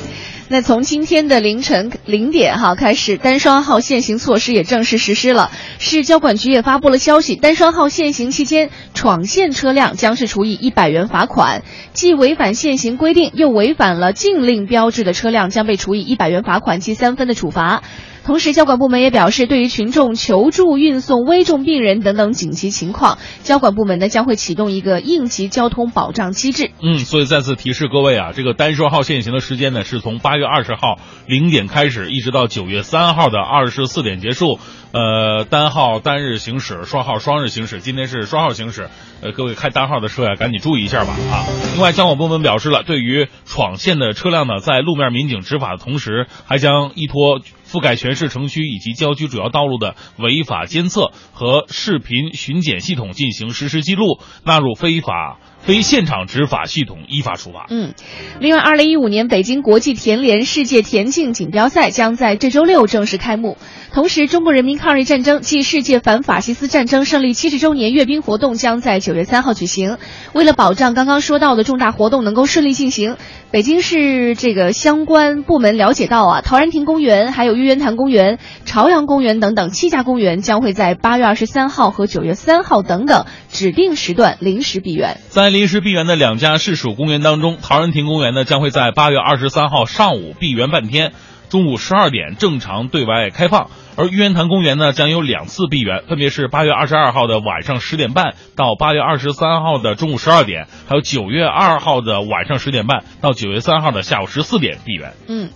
[0.49, 5.51] 那从今天的凌晨零点哈开始，单双号限行措施也正式实施了。
[5.79, 17.81] 市交管局也发布了消息，单双号限行期间闯线车辆将是处以一百元罚款，既违反限行规定，又违反了禁令标志的车辆将被处以一百元罚款记三分的处罚。
[18.23, 26.71] 同时，交管部门也表示，对于群众求助、运送危重病人等等紧急情况，交管部门呢将会启动一个应急交通保障机制。
[26.81, 34.60] 嗯，所以再次提示各位啊，这个单双号限行的时间呢，是从八月二十号零点开始，一直到九月三号的二十四点结束。
[34.93, 37.80] 呃，单号单日行驶，双号双日行驶。
[37.80, 38.89] 今天是双号行驶，
[39.21, 41.47] 呃，各位开单号的车呀，赶紧注意一下吧啊！
[41.73, 57.67] 另外，交管部门表示了，对于闯线的车辆呢，在路面民警执法的同时，还将依托覆盖全市城区以及郊区主要道路的违法监测和视频巡检系统进行实时记录，纳入非法非现场执法系统依法处罚。
[57.69, 57.93] 嗯，
[58.41, 63.58] 另外，二零一五年北京国际田联世界田径锦标赛将在这周六正式开幕。
[63.93, 69.97] 同时，中国人民抗日战争暨世界反法西斯战争胜利七十周年阅兵活动将在九月三号举行。
[70.32, 73.17] 为了保障刚刚说到的重大活动能够顺利进行，
[73.51, 85.17] 北京市这个相关部门了解到啊，陶然亭公园、还有玉渊潭公园、朝阳公园等等七家公园将会在八月二十三号和九月三号等等指定时段临时闭园。
[85.27, 91.12] 在临时闭园的两家市属公园当中，陶然亭公园呢将会在八月二十三号上午闭园半天，
[91.51, 93.69] 中午十二点正常对外开放。
[93.97, 105.11] 而玉渊潭公园呢将有两次闭园，分别是八月二十二号的晚上十点半到八月二十三号的中午十二点，还有九月二号的晚上十点半到九月三号的下午十四点闭园。
[105.27, 105.49] 嗯，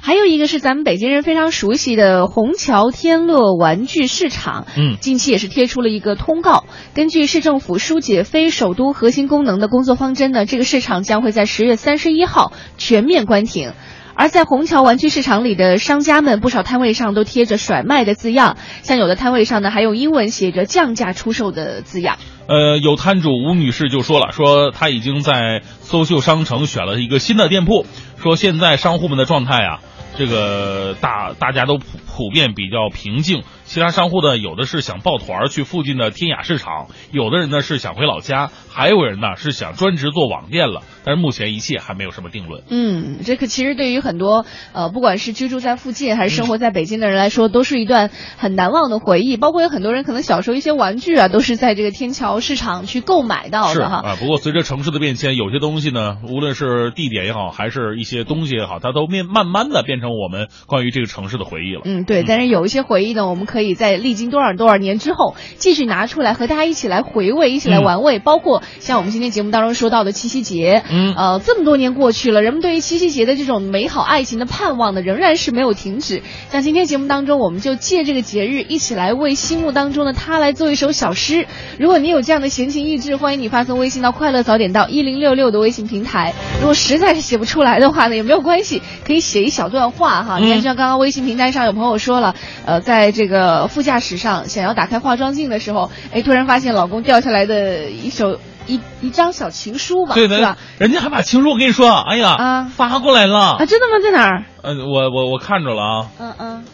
[0.00, 13.74] 还有一个是咱们北京人非常熟悉的虹桥天乐玩具市场，嗯近期也是贴出了一个通告，根据市政府疏解非首都核心功能的工作方针呢，这个市场将会在十月三十一号全面关停。
[14.14, 22.18] 而在虹桥玩具市场里的商家们，不少摊位上都贴着甩卖的字样，像有的摊位上呢还用英文写着降价出售的字样。
[22.46, 29.78] 呃，有摊主吴女士就说了，说她已经在搜秀商城选了一个新的店铺，说现在商户们的状态啊，
[30.16, 33.42] 这个大大家都普普遍比较平静。
[33.72, 40.82] 其他商户呢，有的是想抱团儿去附近的天雅市场，有的人呢是想回老家，还有人呢是想专职做网店了。
[41.04, 42.62] 但是目前一切还没有什么定论。
[42.68, 49.38] 嗯，这个其实对于很多呃，不管是居住在附近还是生活在北京的人来说，都是一段很难忘的回忆。
[49.38, 54.02] 包括有很多人可能小时候一些玩具啊，都是在这个天桥市场去购买到是的哈。
[54.04, 61.80] 啊，不过随着城市的变迁，有些东西呢，无论是地点也好，还是一些东西也好，它都面慢慢的变成我们关于这个城市的回忆了。
[61.86, 68.18] 嗯，对，但是有一些回忆呢，我们可以在历经多少多少年之后，继续拿出来和大家一起来回味，一起来玩味。
[68.18, 76.22] 包括像我们今天节目当中说到的七夕节，嗯呃，这么多年过去了，人们对于七夕节的这种美好爱情的盼望呢，仍然是没有停止。
[76.50, 81.46] 像今天节目当中，我们就借这个节日，一起来为心目当中的他来做一首小诗。
[81.78, 86.34] 如果你有这样的闲情逸致，欢迎你发送微信到“快乐早点到一零六六”的微信平台。
[86.60, 90.38] 如果实在是写不出来的话呢，也没有关系，可以写一小段话哈。
[90.38, 103.56] 你看，就像刚刚微信平台上有朋友说了，呃，在这个副驾驶上想要打开化妆镜的时候，哎，突然发现老公掉下来的一首一一张小情书吧，对对吧？，人家还把情书我跟你说，哎呀，啊发过来了。
[103.58, 104.02] 啊，真的吗？
[104.02, 104.44] 在哪儿？
[104.62, 106.64] 呃，我我我看着了啊，嗯嗯，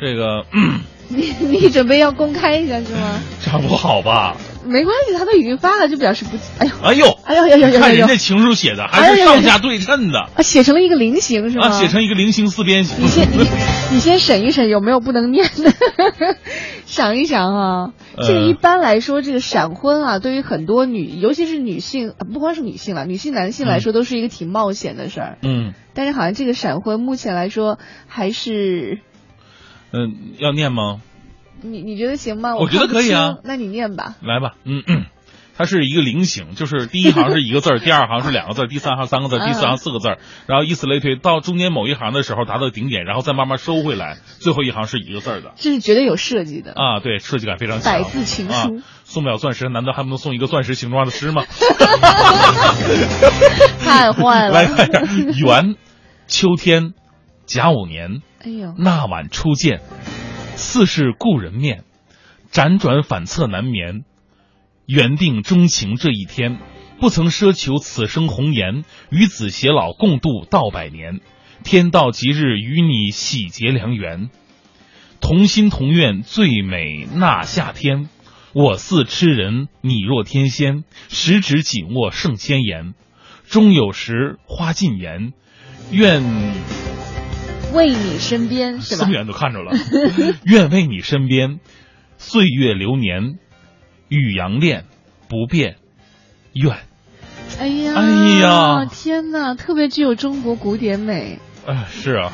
[0.00, 3.18] 这个、嗯、 你你准备要公开一下是吗？
[3.44, 4.36] 这样不好吧？
[4.64, 11.66] 没关系，他都已经发了，就表示不，哎呦，哎呦，哎呦哎呦看人家情书写的还是上下对称的啊，写成了一个菱形是吗？
[11.68, 13.04] 啊，写成一个菱形四边形。
[13.04, 13.46] 你先你
[13.92, 15.72] 你先审一审有没有不能念的，
[16.86, 17.92] 想一想啊。
[18.18, 25.38] 这个呃一般来说，这个闪婚啊，对于很多女，尤其是女性，啊不光是女性了，女性男性来说都是一个挺冒险的事儿。
[25.42, 29.00] 嗯但是好像这个闪婚目前来说还是，
[29.92, 31.00] 嗯，要念吗？
[31.62, 32.56] 你你觉得行吗？
[32.56, 34.16] 我觉得可以啊那你念吧。
[34.20, 35.06] 来吧，嗯嗯，
[35.56, 45.52] 它是一个菱形，就是第一行是一个字儿，第二行是两个字儿，第三行三个字儿，第四行四个字儿，然后以此类推，到中间某一行的时候达到顶点，然后再慢慢收回来，最后一行是一个字儿的。
[45.56, 46.72] 这是绝对有设计的。
[46.72, 47.92] 啊，对，设计感非常强。
[47.92, 48.68] 百字情书啊，
[49.04, 51.44] 送不了钻石，难道还不能送一个钻石形状的诗吗？
[53.84, 55.76] 太坏了来看一下，元，
[56.26, 56.94] 秋天，
[57.46, 59.80] 甲午年，哎呦，那晚初见，
[60.62, 61.84] 似是故人面，
[62.50, 64.04] 辗转反侧难眠。
[64.86, 66.58] 缘定钟情这一天，
[67.00, 71.20] 不曾奢求此生红颜，与子偕老共度到百年。
[71.64, 74.30] 天道吉日与你喜结良缘，
[75.20, 78.08] 同心同愿最美那夏天。
[78.52, 82.94] 我似痴人，你若天仙，十指紧握胜千言。
[83.48, 85.32] 终有时花尽颜，
[85.90, 86.22] 愿
[87.72, 89.12] 为你身边是吧这么？
[89.12, 89.72] 远都看着了。
[90.44, 91.60] 愿为你身边，
[92.18, 93.38] 岁月流年，
[94.08, 94.84] 雨阳恋
[95.28, 95.76] 不变，
[96.52, 96.76] 愿。
[97.58, 98.08] 哎呀，哎
[98.40, 101.38] 呀天哪，特别具有中国古典美。
[101.66, 102.32] 哎，是啊，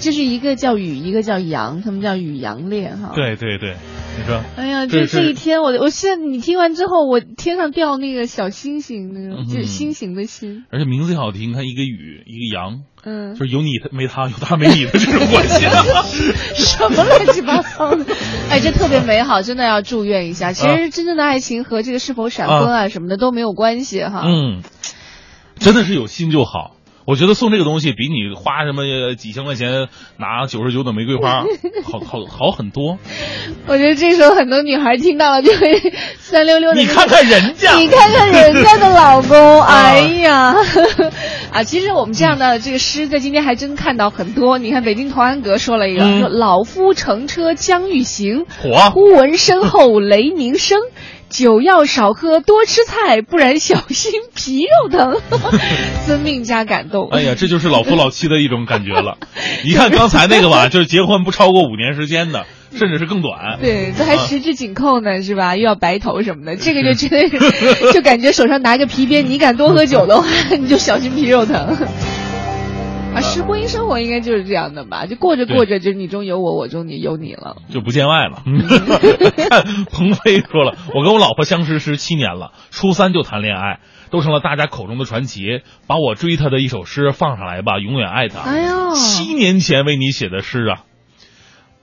[0.00, 3.12] 就是一个叫雨，一个叫阳，他们叫雨阳恋哈。。
[3.14, 3.76] 对对对，
[4.18, 15.64] 你说，哎呀，就这一天，我我现在你听完之后，我天上掉那个小星星，那种、嗯就是星星的星，而且名字也好听，你看一个雨，一个阳，嗯，就是有你没他，有他没你的这种关系。
[16.58, 18.04] 什么乱七八糟的，
[18.50, 20.52] 哎，这特别美好，真的要祝愿一下。
[20.52, 22.88] 其啊实真正的爱情和这个是否闪婚啊。
[22.88, 24.22] 什么的都没有关系哈。
[24.24, 24.62] 嗯，
[25.56, 26.74] 真的是有心就好。
[27.08, 29.88] 我觉得送这个东西比你花什么几千块钱
[30.18, 31.42] 拿九十九朵玫瑰花
[31.82, 32.98] 好好好很多。
[33.66, 35.80] 我觉得这时候很多女孩听到了就会
[36.18, 36.78] 酸溜溜的。
[36.78, 40.54] 你看看人家，你看看人家的老公， 哎呀，
[41.50, 44.58] 啊，其实我们这样的这个诗在今天还真看到很多。
[44.58, 50.78] 你看北京同安阁说了一个，嗯说老夫乘车将欲行，火忽闻身后雷鸣声。
[51.28, 55.20] 酒要少喝，多吃菜，不然小心皮肉疼。
[56.06, 57.08] 遵命加感动。
[57.10, 59.18] 哎呀，这就是老夫老妻的一种感觉了。
[59.64, 63.58] 你看刚才那个吧， 就是结婚不超过五年时间的，甚至是更短。
[63.60, 65.56] 对，这还啊十指紧扣呢，是吧？
[65.56, 70.26] 又要白头什么的， 这个就真的是，就感觉手上拿个皮鞭，你敢多喝酒的话，
[70.58, 71.76] 你就小心皮肉疼。
[73.14, 75.06] 啊，是婚姻生活应该就是这样的吧？
[75.06, 77.56] 就过着过着，就你中有我，我中你有你了。
[77.70, 78.42] 就不见外了。
[79.50, 83.80] 看鹏飞说了，我跟我老婆相识十七年了，初三就谈恋爱，
[84.10, 85.62] 都成了大家口中的传奇。
[85.86, 88.40] 把我追她的一首诗放上来吧，永远爱她。
[88.40, 90.84] 哎呦，七年前为你写的诗啊。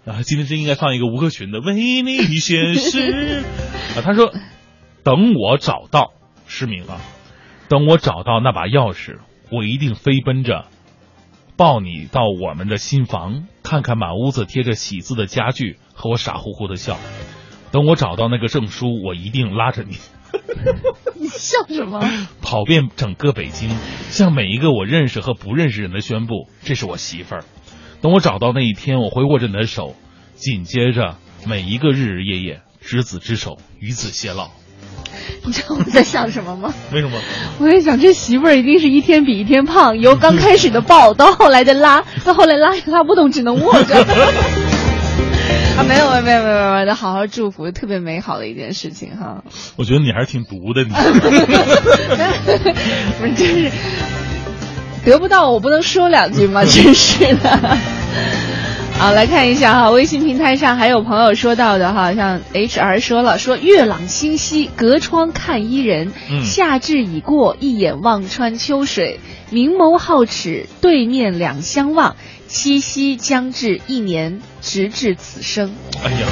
[0.05, 3.43] 啊，今天真应该放一个吴克群的《为你写诗》
[3.97, 4.03] 啊。
[4.03, 4.31] 他说
[5.03, 6.11] ：“等我找到
[6.45, 7.01] 失明啊，
[7.67, 9.17] 等我找到那把钥匙，
[9.51, 10.65] 我一定飞奔着
[11.57, 16.97] 抱你到我们的新房，看看满屋子贴着喜字的家具，和我傻乎乎的笑。
[17.71, 19.97] 等我找到那个证书，我一定拉着你
[21.15, 22.01] 你笑什么？
[22.41, 23.69] 跑遍整个北京，
[24.09, 27.45] 向每一个我认识和不认识人的宣布，这是我媳妇儿。
[28.01, 29.95] 等我找到那一天，我会握着你的手，
[30.35, 31.15] 紧接着
[31.47, 34.51] 每一个日日夜夜，执子之手，与子偕老。
[35.43, 36.73] 你知道我在想什么吗？
[36.91, 37.19] 为什么？
[37.59, 43.95] 我在想，这媳妇儿一定是一天比一天胖，由刚开始的抱到后来的拉，到后来拉也拉不动，只能握着。
[45.77, 49.43] 啊，没有没有没有没有没有，那好好祝福，特别美好的一件事情哈。
[49.75, 50.89] 我觉得你还是挺毒的，你。
[53.19, 53.69] 不是，就是
[55.03, 56.63] 得不到我不能说两句吗？
[56.63, 57.77] 真是的。
[58.97, 66.43] 好，来看一下哈，微信平台上还有朋友说到的哈，像 H R 说了，说月朗星稀，隔窗看伊人，嗯。
[66.45, 69.19] 夏至已过，一眼望穿秋水，
[69.51, 72.15] 明眸皓齿，对面两相望，
[72.47, 76.27] 七夕将至，一年直至此生，哎呀，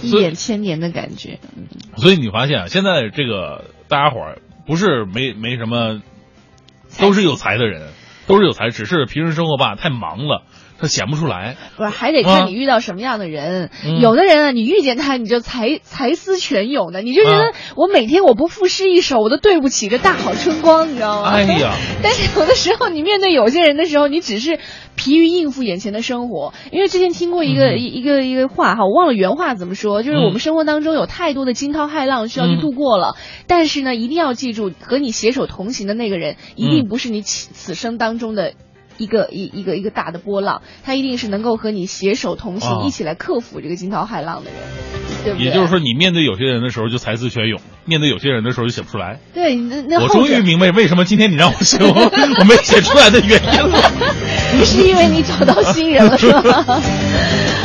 [0.00, 1.40] 一眼千年的感觉。
[1.56, 1.66] 嗯。
[1.96, 6.00] 所以你发现啊，现在这个大家伙儿不是没没什么，
[6.98, 7.88] 都是有才的人，
[8.26, 10.42] 都是有才，只是平时生活吧太忙了，
[10.84, 11.56] 他显不出来。
[11.76, 13.70] 不是，还得啊看你遇到什么样的人。
[13.84, 21.30] 嗯有的人啊，你遇见他，你就才才思泉涌的，你就觉得啊我每天我不赋诗一首，我都对不起这大好春光，你知道吗？
[21.30, 24.58] 哎呀， 但是有的时候，你面对有些人的时候，你只是
[24.94, 26.52] 疲于应付眼前的生活。
[26.70, 33.16] 因为之前听过一个、嗯一一个一个话哈，我忘了原话怎么说，就是嗯我们生活当中有太多的惊涛骇浪需要去嗯度过了，
[33.46, 38.52] 但是呢，一定要记住，和你携手同行的那个人，一定嗯不是你此此生当中的。
[38.98, 44.60] 一个一一个一个大的波浪，他一定是能够和你携手同行，啊一起来克服这个惊涛骇浪的人，
[45.24, 45.46] 对不对？
[45.46, 49.18] 也就是说，你面对有些人的时候就才思泉涌，面对有些人的时候就写不出来。
[49.32, 53.78] 对，那那我终于明白为什么今天你让我写我我没写出来的原因了。
[54.64, 56.64] 是因为你找到新人了， 是吗？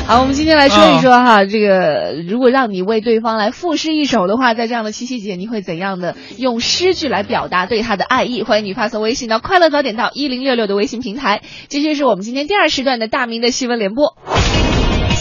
[0.08, 8.42] 好，我们今天来说一说哈，这个如果让你为对方来赋诗一首的话，在这样的七夕节，你会怎样的用诗句来表达对他的爱意？
[8.42, 11.19] 欢迎你发送微信到“快乐早点到”一零六六的微信平台。
[11.20, 14.18] 台继续是我们今天第二时段的大明的新闻联播。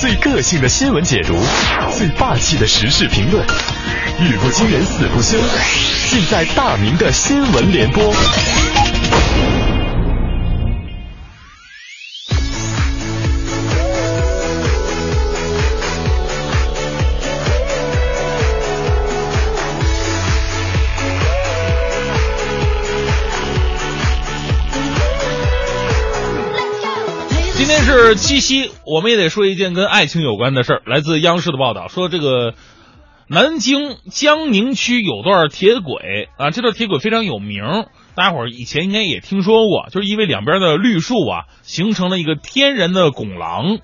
[0.01, 1.35] 最个性的新闻解读，
[1.91, 5.37] 最霸气的时事评论，语不惊人死不休，
[6.09, 8.15] 尽在大明的新闻联播。
[27.89, 30.83] 是七夕，我们也得说一件跟爱情有关的事儿。
[30.85, 32.53] 来自央视的报道说，这个
[33.29, 37.63] 南京江宁区有段铁轨啊，这段铁轨非常有名，
[38.15, 43.79] 大家伙儿以前应该也听说过，就是因为两边的绿树啊，形成了一个天然的拱廊。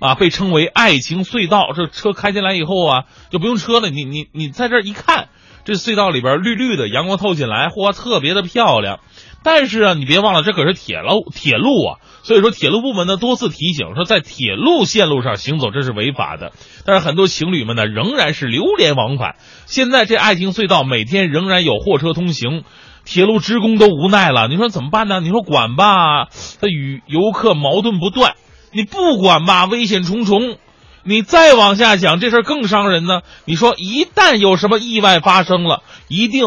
[0.00, 1.72] 啊，被称为爱情隧道。
[1.74, 5.26] 这车开进来以后啊，就不用车了，你你你在这一看，
[5.64, 9.00] 这隧道里边绿绿的，阳光透进来，嚯，特别的漂亮。
[9.42, 16.52] 但是啊，你别忘了，这可是铁路铁路啊，所以说铁路部门呢多次提醒说，在铁路线路上行走这是违法的。
[16.84, 19.36] 但是很多情侣们呢仍然是流连往返。
[19.66, 22.64] 现在这爱情隧道每天仍然有货车通行，
[23.04, 24.48] 铁路职工都无奈了。
[24.48, 25.20] 你说怎么办呢？
[25.20, 26.26] 你说管吧，
[26.60, 28.32] 他与游客矛盾不断；
[28.72, 30.58] 你不管吧，危险重重。
[31.04, 33.20] 你再往下讲，这事儿更伤人呢。
[33.46, 36.44] 你说一旦有什么意外发生了，一定。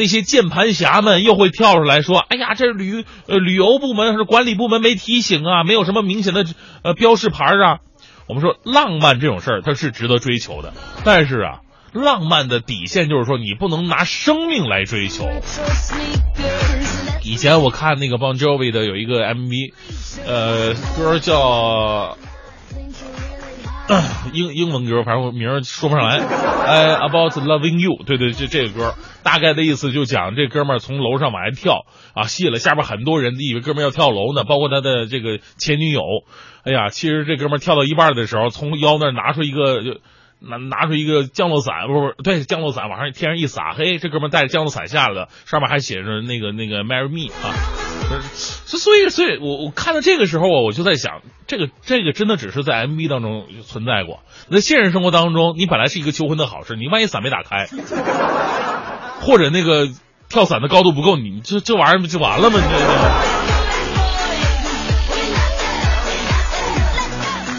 [0.00, 6.46] 那些键盘侠们又会跳出来说：“哎呀，这旅呃旅游部门是管理部门没提醒啊，没有什么明显的
[6.82, 7.80] 呃标识牌啊。”
[8.26, 10.72] 我们说浪漫这种事儿它是值得追求的，
[11.04, 11.60] 但是啊，
[11.92, 15.28] 浪漫的底线就是说你不能拿生命来追求。
[17.22, 19.72] 以前我看那个 Bon Jovi 的有一个 MV，
[20.26, 22.16] 呃，歌叫。
[24.32, 26.18] 英英文歌，反正我名儿说不上来。
[26.66, 31.84] 哎，About Loving You，对对，就这个歌，大概的意思就讲这哥们儿从楼上往下跳
[32.14, 36.02] 啊，吸引了下边很多人，以为哥们儿要跳楼呢，包括他的这个前女友。
[36.62, 40.00] 哎呀，其实这哥们儿跳到一半的时候，从腰那儿拿出一个就。
[40.40, 47.52] 拿拿出一个降落伞，不是不，对，降落伞往上天上一撒，嘿，这哥们带着降落伞下来了，上面还写着那个那个 marry me 啊，
[48.34, 57.66] 所以所以，我我看到这个时候，我就在想，这个这个真的只是在 MV 当中存在过，那现实生活当中，你本来是一个求婚的好事，你万一伞没打开，
[59.20, 59.88] 或者那个
[60.28, 62.58] 跳伞的高度不够，你这这玩意儿不就完了吗？
[62.58, 63.59] 你这。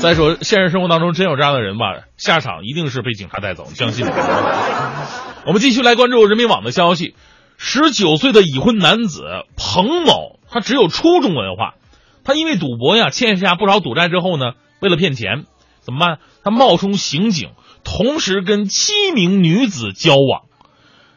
[0.02, 1.94] 再说，现实生活当中真有这样的人吧？
[2.18, 4.12] 下场一定是被警察带走，相信我。
[5.46, 7.14] 我们继续来关注人民网的消息：
[7.58, 9.22] 十九岁的已婚男子
[9.56, 11.76] 彭某，他只有初中文化，
[12.24, 15.46] 他因为赌博呀欠下不少赌债之后呢，为了骗钱，
[15.82, 16.18] 怎么办？
[16.44, 17.52] 他冒充刑警，
[17.84, 20.46] 同时跟七名女子交往。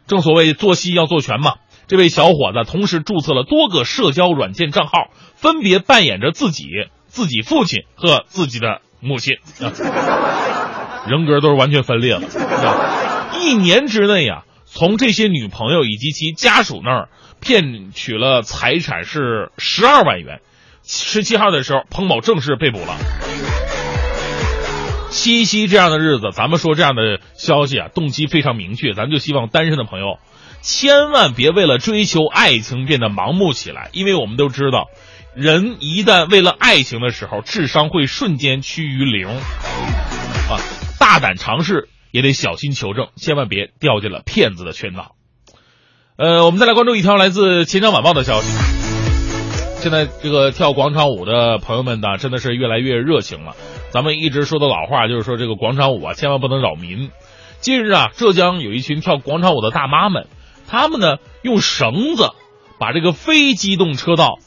[0.07, 1.55] 正所谓做戏要做全嘛，
[1.87, 6.67] 这位小伙子同时注册了多个社交软件账号，分别扮演着自己。
[7.15, 9.71] 自己父亲和自己的母亲，啊
[11.07, 12.23] 人格都是完全分裂了。
[13.39, 17.09] 一年之内啊，从这些女朋友以及其家属那儿
[17.41, 20.41] 骗取了财产是十二万元。
[20.83, 22.97] 十七号的时候，彭某正式被捕了。
[25.11, 30.19] 七夕这样的日子，咱们说这样的消息啊，动机非常明确，咱就希望单身的朋友
[30.63, 34.89] 千万别为了追求爱情变得盲目起来，因为我们都知道。
[35.35, 39.27] 人一旦为了爱情的时候，智商会瞬间趋于零。
[39.27, 40.61] 啊，
[41.01, 45.17] 大胆尝试也得小心求证，千万别掉进了骗子的圈套。
[46.17, 48.47] 呃，我们再来关注一条来自《钱江晚报》的消息。
[49.79, 53.57] 现在这个跳广场舞的朋友们呢，真的是越来越热情了。
[53.91, 57.11] 咱们一直说的老话就是说，这个广场舞啊，千万不能扰民。
[57.59, 60.29] 近日啊，浙江有一群跳广场舞的大妈们，
[60.69, 62.31] 她们呢用绳子
[62.79, 64.39] 把这个非机动车道。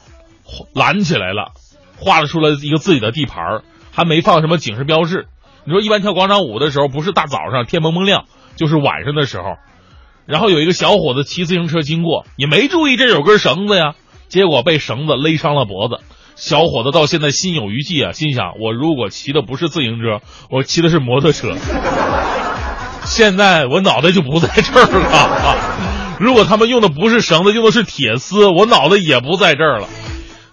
[0.74, 1.52] 拦起来了，
[1.98, 5.28] 画了出了一个自己的地盘还没放什么警示标志。
[5.66, 8.26] 你说一般跳广场舞的时候，不是大早上天蒙蒙亮，
[8.56, 9.58] 就是晚上的时候。
[10.26, 13.96] 然后有一个小伙子骑自行车经过，也没注意这有根绳子呀，
[14.28, 16.04] 结果被绳子勒伤了脖子。
[16.36, 20.22] 小伙子到现在心有余悸啊，心想：我如果骑的不是自行车，
[20.52, 21.56] 我骑的是摩托车，
[23.06, 26.18] 现在我脑袋就不在这儿了。
[26.20, 29.88] 如果他们用的不是绳子，用的是铁丝，我脑袋也不在这儿了。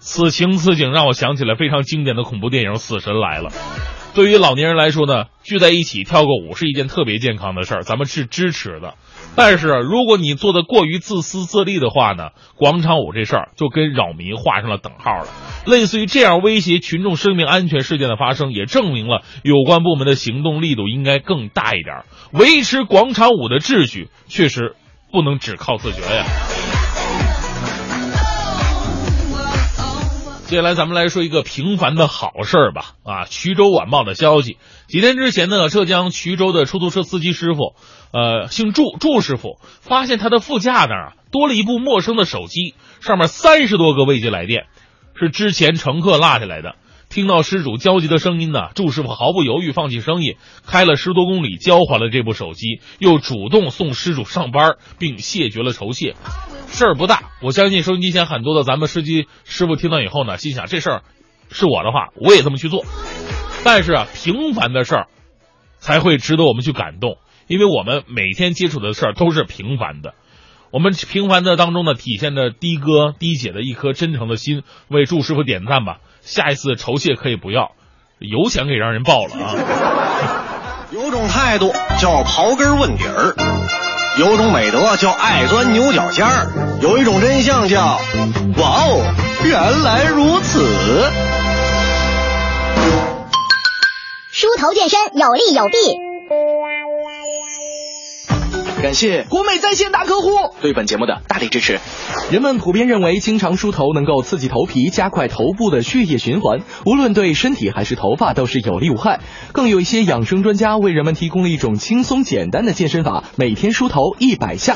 [0.05, 3.49] 此情此景让我想起了非常经典的恐怖电影《死神来了》。
[4.13, 8.93] 对于老年人来说呢，聚在一起跳个舞是一件特别健康的事儿，咱们是支持的。
[9.35, 15.27] 但是如果你做的过于自私自利的话呢，广场舞这事儿就跟扰民画上了等号了。
[15.65, 22.03] 类似于这样威胁群众生命安全事件的发生，也证明了有关部门的行动力度应该更大一点。
[22.31, 24.75] 维持广场舞的秩序，确实
[25.11, 26.25] 不能只靠自觉呀。
[30.47, 32.93] 接下来，咱们来说一个平凡的好事儿吧。
[33.03, 37.73] 啊，衢州晚报的消息，几天之前呢，浙江衢州的出租车司机师傅，
[38.11, 44.67] 呃，姓祝，祝师傅发现他的副驾那儿啊多了一部陌生的手机，上面三十多个未接来电，
[45.19, 46.75] 是之前乘客落下来的。
[47.15, 50.35] 听到失主焦急的声音呢，祝师傅毫不犹豫放弃生意，
[50.67, 56.13] 开了十多公里交还了这部手机，又主动送失主上班，并谢绝了酬谢。
[56.67, 61.03] 事儿不大，我相信收音机前很多的咱们司机师傅听到以后呢，心想这事儿
[61.49, 62.83] 是我的话，我也这么去做。
[63.63, 65.07] 但是啊，平凡的事儿
[65.79, 70.15] 才会值得我们去感动，因为我们每天接触的事儿都是平凡的。
[70.71, 75.97] 我们平凡的当中呢，体现着的哥的姐的一颗真诚的心，为祝师傅点赞吧。
[76.21, 77.71] 下一次酬谢可以不要，
[78.19, 79.55] 油钱给让人报了啊！
[80.91, 83.35] 有种态度叫刨根问底儿，
[84.19, 87.99] 有种美德叫爱钻牛角尖儿，有一种真相叫
[88.57, 89.13] 哇哦，
[89.43, 90.59] 原来如此。
[94.31, 95.77] 梳头健身有利有弊。
[98.81, 100.29] 感谢国美在线大客户
[100.61, 101.79] 对本节目的大力支持。
[102.29, 109.21] 人们普遍认为，经常梳头能够刺激头皮，加快头部的血液循环，无论对身体还是头发都是有利无害。
[109.53, 114.75] 更有一些养生专家为人们提供了一种轻松简单的健身法，每天梳头一百下。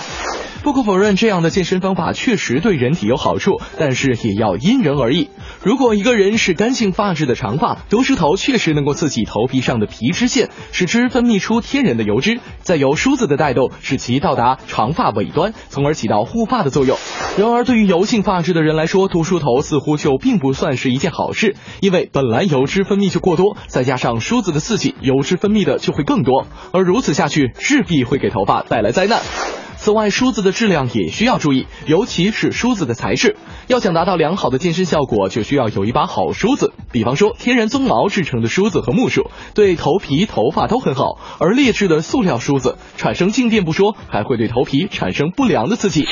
[0.61, 5.29] 不可否认，这样的健身方法确实对人体有好处，但是也要因人而异。
[5.61, 16.97] 如果一个人是干性发质的长发，多梳头确实能够刺激头皮上的皮脂腺，使之分泌出天然的油脂，再由梳子的带动，使其到达长发尾端，从而起到护发的作用。
[17.37, 29.19] 然而，对于油性发质的人来说，多梳头似乎就并不算是一件好事，因为本来油脂分泌就过多，再加上梳子的刺激，油脂分泌的就会更多，而如此下去，势必会给头发带来灾难。
[29.81, 33.37] 此外，梳子的质量也需要注意，尤其是梳子的材质。
[33.67, 36.73] 要想达到良好的健身效果，就需要有一把好梳子。
[36.91, 46.05] 比方说，天然鬃毛制成的梳子和木梳，对头皮、头发都很好；而劣质的塑料梳子，产生静电不说，还会对头皮产生不良的刺激。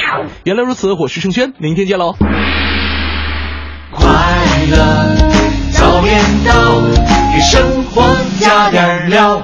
[0.46, 2.16] 原来如此，我是盛轩，明天见喽！
[3.92, 4.08] 快
[4.72, 5.16] 乐
[5.72, 6.82] 早点到，
[7.34, 8.02] 给生活
[8.40, 9.42] 加点料。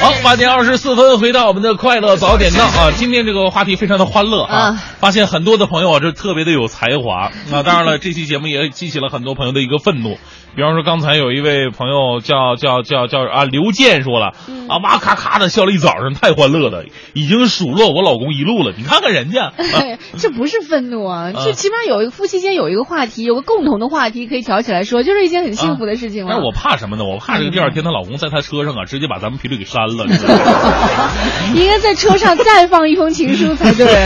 [0.00, 2.90] 好，八点二十四分，回到我们的快乐早点到啊！
[2.96, 7.62] 今天这个话题非常的欢乐啊，发现很多的朋友啊，这特别的有才华啊。
[7.62, 10.18] 当然了，这期节目也激起了很多朋友的一个愤怒。
[10.58, 14.32] 比方说，刚才有一位朋友叫叫叫叫啊刘健说了
[14.68, 16.82] 啊，哇咔咔的笑了一早上，太欢乐了，
[17.14, 18.74] 已经数落我老公一路了。
[18.76, 19.52] 你看看人家，
[20.18, 26.30] 这不是愤怒啊，这起码有一个夫妻间有一个话题，有个共同的话题可以挑起来说，就是一件很幸福的事情了。
[26.32, 27.04] 但是我怕什么呢？
[27.04, 30.06] 我怕这个第二天她老公在她车上啊，直接把咱们频率给删了。
[31.54, 33.86] 应该在车上再放一封情书才对。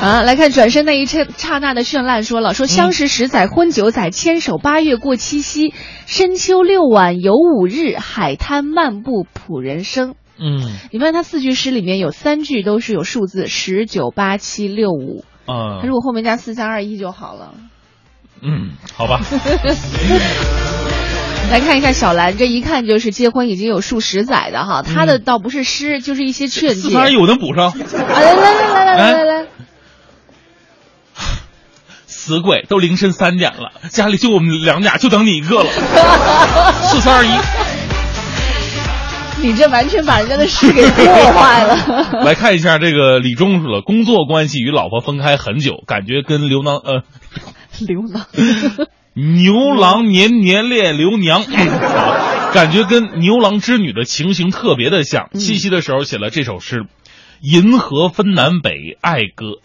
[0.00, 5.72] 啊，来看转身那一刹刹那的绚烂，说了说相识十载婚九载，牵手八月过七夕，
[6.04, 10.16] 深秋六晚游五日，海滩漫步谱人生。
[10.38, 10.60] 嗯，
[10.92, 17.54] 你发现他四句诗里面有三句都是有数字十九八七六五，嗯，他如果后面加四三二一就好了。
[18.42, 19.22] 嗯，好吧。
[21.50, 26.74] 来看一下小兰，这一看就是结婚已经有数十载的哈，他的倒不是诗，就是一些劝诫。
[26.74, 27.70] 四三二一我能补上。
[27.70, 27.74] 啊，
[28.20, 29.46] 来来来来来来来。
[32.24, 35.70] 死鬼，都凌晨三点了，家里就我们两家，就等你一个了。
[35.70, 37.30] 四三二一，
[39.46, 42.22] 你这完全把人家的诗给破坏了。
[42.24, 47.02] 来看一下这个李忠说了，工作关系与老婆分开很久，感觉跟牛郎呃，
[47.80, 48.26] 牛郎
[49.12, 51.44] 牛郎年年恋刘娘，
[52.54, 55.28] 感觉跟牛郎织女的情形特别的像。
[55.34, 56.86] 七夕的时候写了这首诗：
[57.42, 59.58] 银河分南北，爱隔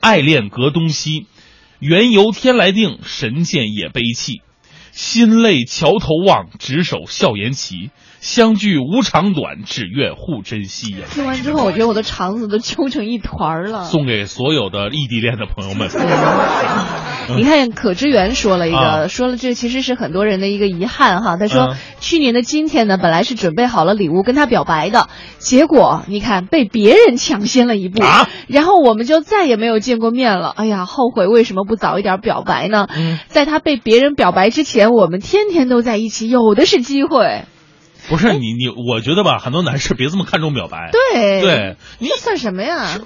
[0.00, 1.26] 爱恋隔东西。
[1.78, 4.40] 缘由天来定，神仙也悲泣。
[4.92, 7.90] 心累桥头望，执手笑言齐。
[8.20, 11.06] 相聚无长短，只愿互珍惜呀。
[11.10, 13.84] 听完之后，我觉得我的肠子都揪成一团了。
[13.84, 15.88] 送给所有的异地恋的朋友们。
[17.36, 21.36] 你看，可知源说了一个，说了这其实是很多人的一个遗憾哈。
[21.36, 25.08] 他说，去年的今天呢，本来是准备好了礼物跟他表白的，
[25.38, 28.00] 结果你看被别人抢先了一步，
[28.46, 30.52] 然后我们就再也没有见过面了。
[30.56, 32.86] 哎呀，后悔为什么不早一点表白呢？
[33.26, 37.44] 在他被别人表白之前，我们天天都在一起，有的是机会。
[38.08, 40.90] 不是你你，我觉得吧，很多男士别这么看重表白。
[40.92, 42.98] 对对，你算什么呀？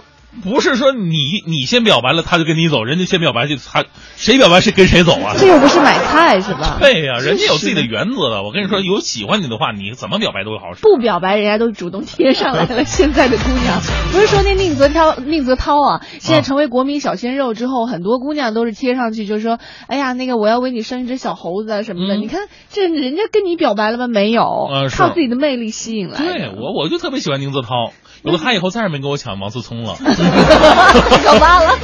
[0.45, 1.16] 不是说你
[1.47, 3.85] 你先表白了，他就跟你走，人家先表白就他
[4.16, 5.35] 谁表白谁跟谁走啊？
[5.37, 6.78] 这又不是买菜是吧？
[6.81, 8.43] 对呀，人家有自己的原则的。
[8.45, 10.83] 我跟你说，有喜欢你的话，你怎么表白都好使。
[10.83, 12.85] 不表白，人家都主动贴上来了。
[12.85, 13.81] 现在的姑娘，
[14.12, 19.59] 不是说那宁泽涛 宁泽涛啊，现在成为国民小鲜肉之后，很多姑娘都是贴上去，就是说，
[19.89, 22.14] 哎呀，那个我要为你生一只小猴子啊什么的。
[22.14, 24.07] 你看这人家跟你表白了吗？
[24.07, 26.18] 没有，靠自己的魅力吸引来。
[26.18, 27.93] 对我我就特别喜欢宁泽涛。
[28.23, 31.79] 有了他以后，再也没跟我抢王思聪了，太 可怕了！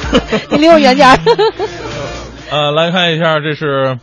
[0.50, 1.18] 你离我远点儿。
[2.50, 3.98] 呃，来看一下，这是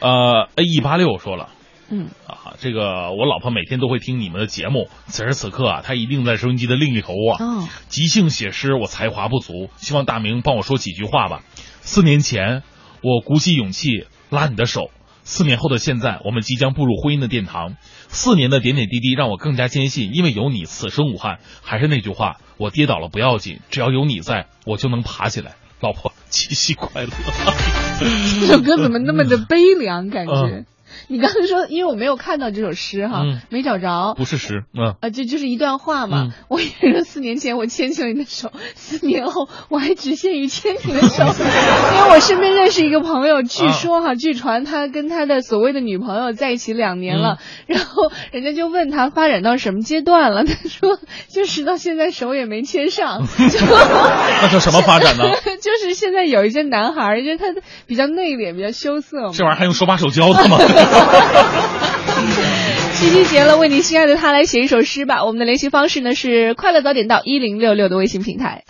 [0.00, 1.48] 呃 A 一八六说了，
[1.90, 7.44] 嗯啊，这个我老婆每天都会听你们的节目，此时此刻啊，她一定在收音机的另一头啊。
[7.44, 11.42] 哦，即兴写诗，我才华不足，希望大明帮我说几句话吧。
[11.82, 12.62] 四年前，
[13.02, 14.90] 我鼓起勇气拉你的手。
[15.28, 17.74] 四年后的现在，我们即将步入婚姻的殿堂。
[18.06, 21.40] 四年的点点滴滴让我更加坚信，因为有你，此生无憾。
[21.62, 25.56] 还是那句话，我跌倒了不要紧，只要有你在，我就能爬起来。
[25.80, 27.08] 老婆，七夕快乐！
[28.40, 30.10] 这首歌怎么那么的悲凉？
[30.10, 30.64] 感觉
[31.08, 34.14] 你刚才说，因为我没有看到这首诗哈，嗯没找着。
[34.16, 36.24] 不是诗，嗯，啊，这就是一段话嘛。
[36.26, 41.24] 嗯我以为说四年前我牵起了你的手，四年后 我还只限于牵你的手，
[41.96, 55.24] 因为我身边认识一个朋友，据说哈，据传他跟他的所谓的女朋友在一起两年了，然后人家就问他发展到什么阶段了，他说就是到现在手也没牵上，就那叫什么发展呢？
[55.60, 57.44] 就是现在有一些男孩儿，就是他
[57.86, 59.30] 比较内敛，比较羞涩嘛。
[59.32, 60.58] 这玩意儿还用手把手教的吗？
[62.94, 65.24] 七夕节了，为你心爱的他来写一首诗吧。
[65.24, 68.62] 我们的联系方式呢是快乐早点到一零六六的微信平台。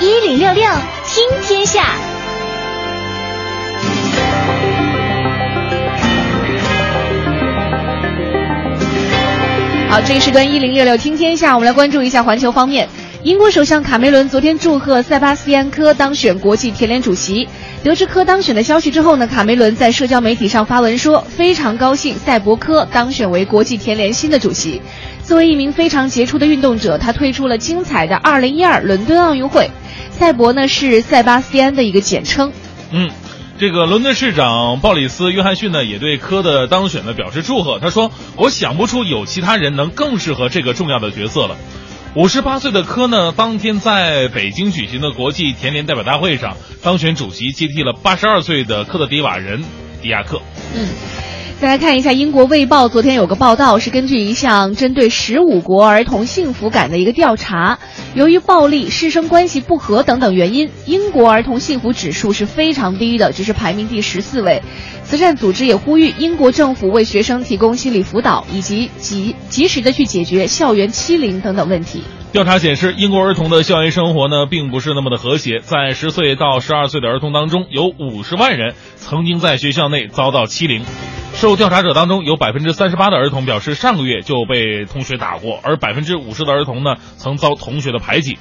[0.00, 0.64] 一零六六
[1.06, 1.84] 听天下。
[9.88, 12.88] 好，这一时段一零六六听天下，我们来关注一下环球方面。
[13.24, 17.48] 英国首相卡梅伦昨天祝贺塞巴斯蒂安·科当选国际田联主席。
[17.82, 24.82] 得知科当选的消息之后呢，卡梅伦在社交媒体上发文说，非常高兴赛博科当选为国际田联新的主席。
[25.22, 29.70] 作为一名非常杰出的运动者，他推出了精彩的2012伦敦奥运会。
[30.10, 32.52] 赛博呢是塞巴斯蒂安的一个简称。
[32.92, 33.10] 嗯。
[33.56, 37.78] 这个伦敦市长鲍里斯·约翰逊呢，也对科的当选呢表示祝贺。
[37.78, 41.56] 他说：“我想不出有其他人能更适合这个重要的角色了。”
[42.16, 49.64] 五十八岁的科呢，当天在北京举行的国际田联代表大会上当选主席，接替了八十二岁的科特迪瓦人
[50.00, 50.40] 迪亚克。
[50.76, 51.23] 嗯。
[51.64, 57.78] 再来看一下英国《卫报》昨天有个报道，是根据一项针对十五国儿童幸福感的一个调查，
[58.14, 64.60] 由于暴力、师生关系不和等等原因，英国儿童幸福指数是非常低的，只是排名第十四位。
[65.04, 72.02] 慈善组织也呼吁英国政府为学生提供心理辅导，以及及及时的去解决校园欺凌等等问题。
[72.34, 75.60] 调查显示，英国儿童的校园生活呢，并不是那么的和谐。
[75.60, 80.84] 在十岁到十二岁的儿童当中，有五十万人曾经在学校内遭到欺凌。
[81.34, 88.36] 受调查者当中，有百分之三十八的儿童表示上个月就被同学打过，而百分之五十的儿童呢，曾遭同学的排挤。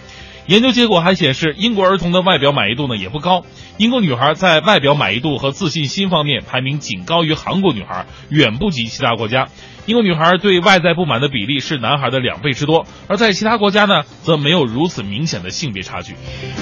[0.47, 3.43] 研究结果还显示，英国儿童的外表满意度呢也不高。
[3.77, 9.49] 英国女孩在外表满意度和自信心方面排名仅高于韩国女孩，远不及其他国家。
[9.85, 16.15] 英国女孩对外在不满的比例是男孩的两倍之多，而在其他国家呢，则没有如此明显的性别差距。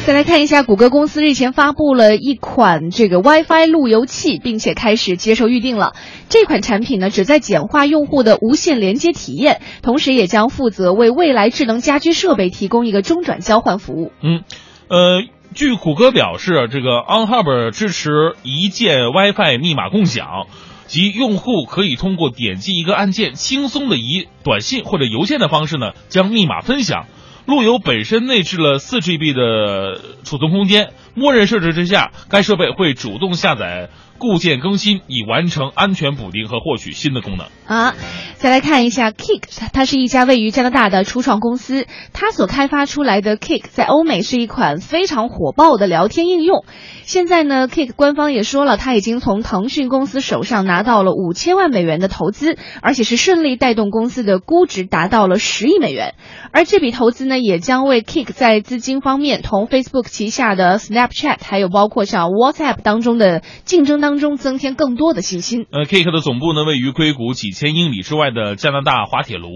[0.06, 5.94] 再来看一下，谷歌公司日前发布了一款这个 WiFi 路由器，并且开始接受预定了。
[6.30, 14.12] 这款产品呢，旨在简化用户的无线连接体验，同时也将负责为未来智能家居设备提供一个中转交换服务。
[14.22, 14.44] 嗯，
[14.88, 15.24] 呃。
[15.54, 18.10] 据谷歌表示，这个 OnHub 支持
[18.42, 20.48] 一键 WiFi 密码共享，
[20.92, 27.06] 即用户可以通过点击一个按键，轻松的以短信或者邮件的方式呢，将密码分享。
[27.46, 33.90] 路由本身内置了四 GB 的储存空间，默认设置之下，该设备会主动下载
[34.22, 37.48] 固件更新，以完成安全补丁和获取新的功能。
[37.66, 37.96] 啊，
[38.36, 39.42] 再来看一下 Kick，
[39.74, 46.66] 它是一家位于加拿大的初创公司，它所开发出来的 Kick 在欧美是一款非常火爆的聊天应用。
[47.02, 56.14] 现在呢，Kick 官方也说了，它已经从腾讯公司手上拿到了五千万美元的投资，而且是顺利带动公司的估值达到了十亿美元。
[56.52, 65.68] 而这笔投资呢，也将为 Kick 在资金方面同 Facebook 旗下的 Snapchat，还有包括像 WhatsApp 当中的竞争当当中增添更多的信心。
[65.72, 69.50] 呃，Cake 的总部呢位于硅谷几千英里之外的加拿大滑铁卢，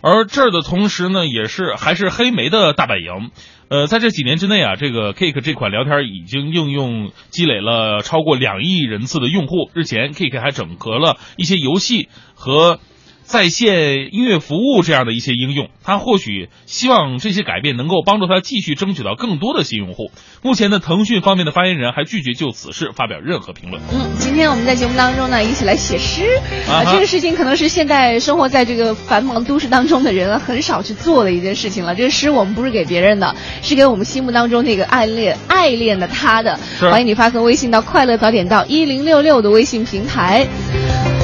[0.00, 3.30] 而这儿的同时呢，也是还是黑莓的大本营。
[3.68, 9.70] 呃，在这几年之内啊，这个 Cake 这款聊天已经应用积累了超过两亿人次的用户。
[9.74, 12.80] 日前，Cake 还整合了一些游戏和
[13.30, 15.68] 在线音乐服务这样的一些应用。
[15.84, 20.10] 他或许希望这些改变能够帮助他继续争取到更多的新用户。
[20.42, 23.80] 目前呢，腾讯方面的发言人还拒绝就此事发表任何评论。
[23.92, 26.24] 嗯，今天我们在节目当中呢，一起来写诗
[26.68, 31.94] 啊这个事情可能是现在生活在这个繁忙都市当中的人啊很少去做的一件事情了。
[31.94, 36.58] 这个诗我们不是给别人的，是给我们心目当中那个爱恋爱恋的他的。
[36.80, 40.48] 欢迎你发送微信到快乐早点到一零六六的微信平台。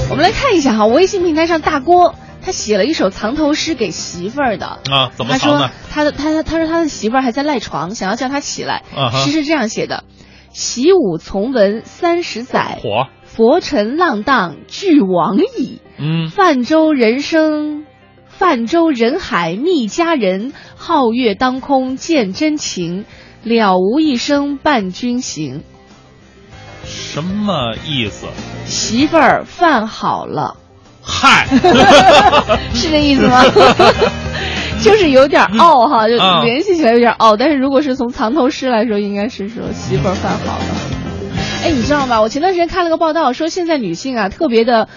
[0.09, 4.67] 我们来看一下哈，微信平台上大郭他写了一首藏头诗给媳妇儿的。
[4.67, 5.71] 啊，怎么他说藏呢？
[5.91, 8.83] 他的他他说他的媳妇儿还在赖床，想要叫他起来。
[8.95, 10.05] 啊诗是这样写的：
[10.53, 15.81] 习武从文三十载，火，佛尘浪荡俱往矣。
[15.99, 17.85] 嗯，泛舟人生，
[18.29, 23.05] 泛舟人海觅佳人，皓月当空见真情，
[23.43, 25.63] 了无一生伴君行。
[26.87, 28.27] 什么意思？
[28.67, 30.57] 媳妇儿饭好了，
[31.03, 31.47] 嗨，
[32.75, 33.43] 是这意思吗？
[34.83, 37.37] 就是有点傲哈，就啊联系起来有点傲。
[37.37, 40.65] 但是如果是从藏头诗来说，应该是说媳妇儿饭好了。
[41.65, 42.21] 哎，你知道吗？
[42.21, 44.89] 我前段时间看了个报道，说现在女性啊特别的，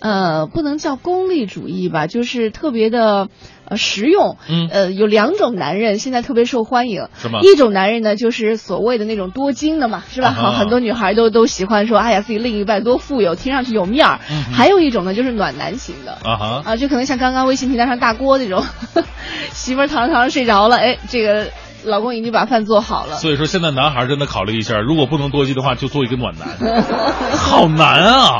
[0.00, 3.28] 呃，不能叫功利主义吧，就是特别的
[3.64, 4.36] 呃实用。
[4.48, 7.08] 嗯呃，有两种男人现在特别受欢迎。
[7.20, 10.30] 是吗一种男人呢，就是所谓的那种多金的嘛，是吧？
[10.30, 14.20] 好，很多女孩都都喜欢说，哎呀，自己另一半多富有，听上去有面儿。
[14.30, 16.12] 嗯还有一种呢，就是暖男型的。
[16.24, 18.64] 啊哈，啊，就可能像刚刚微信平台上大锅那种，
[19.52, 21.48] 媳妇儿躺着躺着睡着了，哎，这个
[21.84, 23.16] 老公已经把饭做好了。
[23.16, 26.82] 所以说现在男孩真的考虑一下，如果不能多金的话，就做一个暖男，
[27.36, 28.38] 好难啊！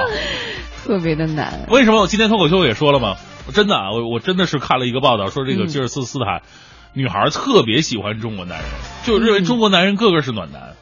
[0.88, 1.66] 特别的难。
[1.68, 3.16] 为什么我今天脱口秀也说了嘛？
[3.46, 6.40] 我真的啊，我我真的是看了一个报道，说这个嗯吉尔斯斯坦、
[6.94, 8.66] 女孩特别喜欢中国男人，
[9.04, 10.76] 就认为中国男人个个是暖男，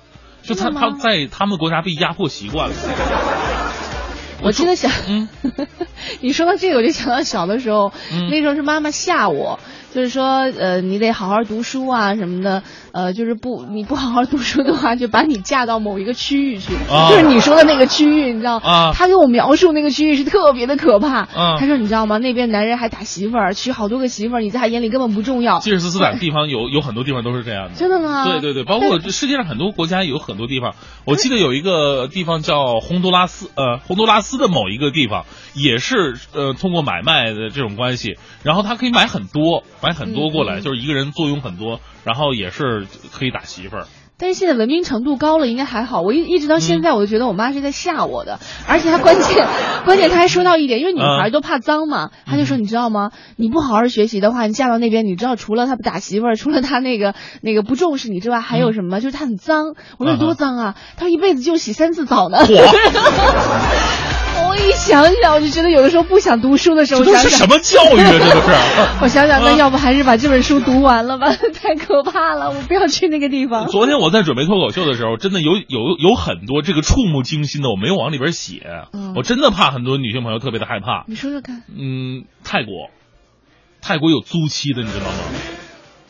[0.44, 2.74] 就他他在他们国家被压迫习惯了。
[4.42, 5.28] 我真的想，嗯，
[6.20, 9.58] 你说到这个，我就想到小的时候，嗯那时候是妈妈吓我，
[9.96, 18.58] 就是说，呃，你得好好读书啊什么的，呃，就是不你不好好读书的话，就把你嫁到某一个区域去，啊就是你说的那个区域，你知道？
[18.58, 21.20] 啊他给我描述那个区域是特别的可怕。
[21.20, 22.18] 啊他说你知道吗？
[22.18, 25.60] 那边男人还打媳妇儿，娶好多个媳妇儿，你在他眼里根本不重要。
[25.60, 27.74] 吉尔斯斯坦地方有有很多地方都是这样的。
[27.74, 28.26] 真的吗？
[28.26, 30.74] 对对对，包括世界上很多国家有很多地方，
[31.06, 35.24] 我记得有一个地方叫洪都拉斯，呃，洪都拉斯的某一个地方
[35.54, 43.86] 也是呃通过买卖的这种关系，然后他可以买很多，买很多过来，就是一个人坐拥很多，然后也是可以打媳妇儿。
[44.18, 46.00] 但是现在文明程度高了，应该还好。
[46.00, 49.46] 我一一直到嗯现在，我就觉得我妈是在吓我的，而且她关键
[49.84, 53.10] 关键她还说到一点，因为女孩嗯都怕脏嘛，她就说你知道吗？
[53.36, 59.00] 你不好好学习的话，你嫁到那边，你知道除了她打媳妇儿，除了她那个那个不重视你之外，还有什么吗？
[59.00, 59.74] 就是她很脏。
[59.98, 60.76] 我说嗯多脏啊！
[60.96, 62.38] 她说一辈子就洗三次澡呢。
[64.56, 68.10] 一想想，我就觉得有的时候不想读书的时候，都是什么教育啊？
[68.12, 68.46] 这都是。
[69.00, 71.34] 我想想，那啊要不还是把这本书读完了吧？
[71.34, 73.66] 太可怕了，我不要去那个地方。
[73.68, 81.04] 昨天我在准备脱口秀的时候，真的有有有很多这个触目惊心的，我没有往里边写，嗯我真的怕很多女性朋友特别的害怕。
[81.06, 81.62] 你说说看。
[81.68, 82.90] 嗯，泰国，
[83.82, 85.12] 泰国有租期的，你知道吗？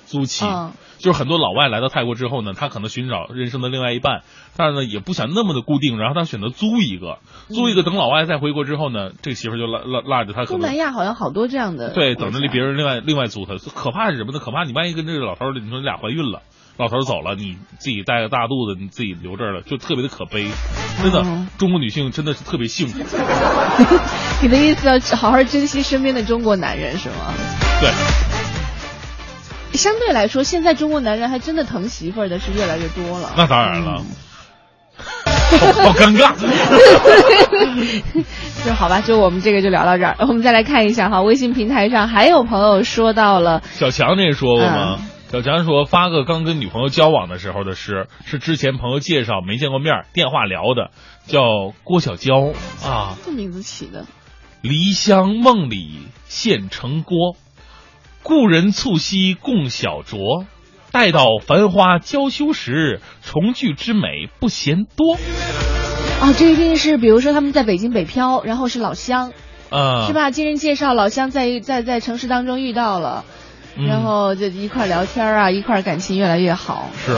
[0.06, 4.22] 租期、嗯就是很多老外来到泰国之后呢，他可能寻找人生的另外一半，
[4.56, 7.18] 但是呢也不想那么的固定，然后他选择租一个，
[7.48, 11.92] 租一个，等老外再回国之后呢，这个媳妇就拉拉拉着他，东南亚好像好多这样的。
[11.92, 13.54] 对，等着别人另外另外租他。
[13.74, 14.38] 可怕是什么呢？
[14.38, 16.42] 可怕你万一跟这个老头儿，你说你俩怀孕了，
[16.78, 20.48] 老头儿走了，你自己带个大肚子，你自己留这儿了，就特别的可悲。
[21.02, 22.98] 真的，嗯中国女性真的是特别幸福。
[24.42, 27.34] 你的意思要好好珍惜身边的中国男人是吗？
[27.80, 27.90] 对，
[29.72, 33.32] 相对来说，现在中国男人还真的疼媳妇儿的是越来越多了。
[33.36, 34.02] 那当然了。
[34.96, 36.34] 好好尴尬。
[38.64, 40.16] 就好吧，就我们这个就聊到这儿。
[40.20, 44.98] 我们再来看一下哈，微信平台上还有朋友说到了，小强那说过吗？
[45.00, 50.92] 嗯小强说发个刚跟女朋友交往的时候的诗，是之前朋友介绍没见过面，电话聊的，
[51.26, 52.52] 叫郭小娇
[52.84, 53.16] 啊。
[53.24, 54.06] 这名字起的，
[54.62, 55.98] 离乡梦里
[56.28, 57.34] 现成郭，
[58.26, 60.46] 故人促膝共小酌。
[60.90, 65.14] 待到繁花娇羞时，重聚之美不嫌多。
[66.20, 69.30] 啊，这一定是比如说他们在北京北漂，然后是老乡，
[69.70, 70.12] 啊，是？
[70.12, 70.32] 吧？
[70.32, 73.24] 经人介绍，老乡在在在城市当中遇到了。
[73.78, 77.12] 嗯然后就一块儿聊天啊，一块儿感情越来越好，是，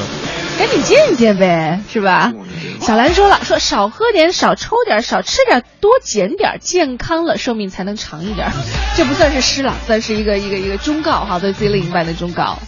[0.59, 2.33] 赶紧见一见呗，是吧？
[2.81, 8.51] 小兰说了，说少喝点，少抽点，少吃点，多减点，健康了，寿命才能长一点。
[8.97, 12.59] 这不算是诗了，算是一个一个一个忠告哈，对自己另一半的忠告。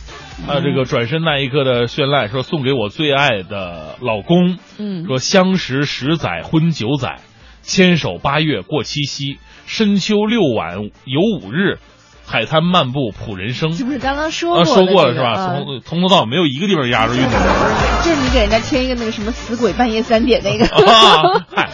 [0.46, 7.20] 还有这个转身那一刻的绚烂，说送给我最爱的老公，嗯，说相识十载婚九载，
[7.62, 11.78] 牵手八月过七夕，深秋六晚游五日，
[12.30, 13.72] 海滩漫步谱人生。
[13.72, 15.30] 是不是刚刚说啊，过、说过了是吧？
[15.34, 17.28] 啊从从头到尾没有一个地方压着韵的。
[18.04, 20.64] 就是你给人家添一个那个什么死鬼半夜三点那个。
[20.66, 21.44] 啊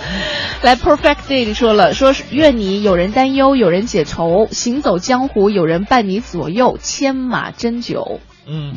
[0.62, 8.20] 来，Perfect Day 说了，说愿你有人担忧，有人解愁，行走江湖有人伴你左右，牵马斟酒。
[8.48, 8.74] 嗯，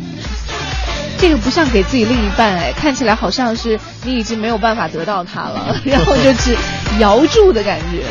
[1.17, 6.55] 这个不像给自己另一半哎，看起来好像是你已经没有办法得到他了， 然后就只
[6.99, 8.03] 摇住的感觉。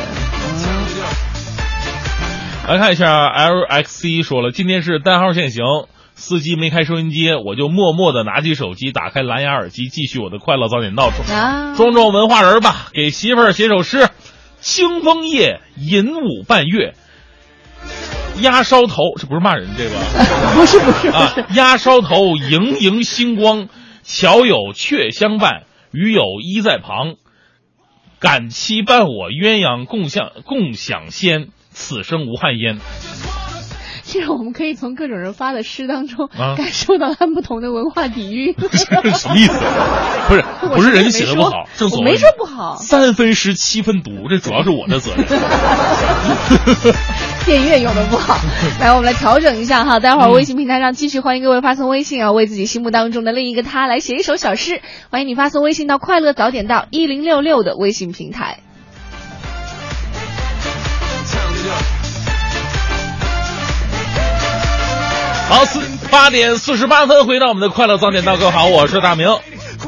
[2.68, 5.64] 来看一下 LXC 说了，今天是单号限行，
[6.14, 11.10] 司机没开收音机，我就默默的拿起手机，打开蓝牙耳机，继续我的快乐早点到。
[11.32, 14.10] 啊，装装文化人吧，给媳妇儿写首诗：
[14.60, 16.92] 清风夜，银舞半月。
[18.42, 19.96] 鸭梢头，这不是骂人这个
[20.54, 23.70] 不是不是不啊是，，鸭梢头，盈盈星光，
[24.02, 27.14] 巧有雀相伴，与友依在旁。
[28.20, 31.48] 感期伴我鸳鸯共享共享仙，
[31.78, 32.78] 此生无憾焉。
[34.02, 38.54] 其实我们可以从各种人发的诗当中啊感受到他们不同的文化底蕴。
[38.72, 39.60] 什么意思？
[40.28, 45.26] 不是 不是人家写的不好，正所谓我没说不好，三分诗七分读，这主要是我的责任。
[47.44, 48.38] 电乐用的不好，
[48.80, 50.00] 来，我们来调整一下哈。
[50.00, 54.80] 待会儿微信平台上继续欢迎各位发送微信啊，为自己心目当中的另一个他来写一首小诗。
[55.10, 58.60] 欢迎你发送微信到“快乐早点到一零六六”的微信平台。
[65.48, 69.28] 好，四八点四十八分，回到我们的快乐早点到，各位好，我是大明。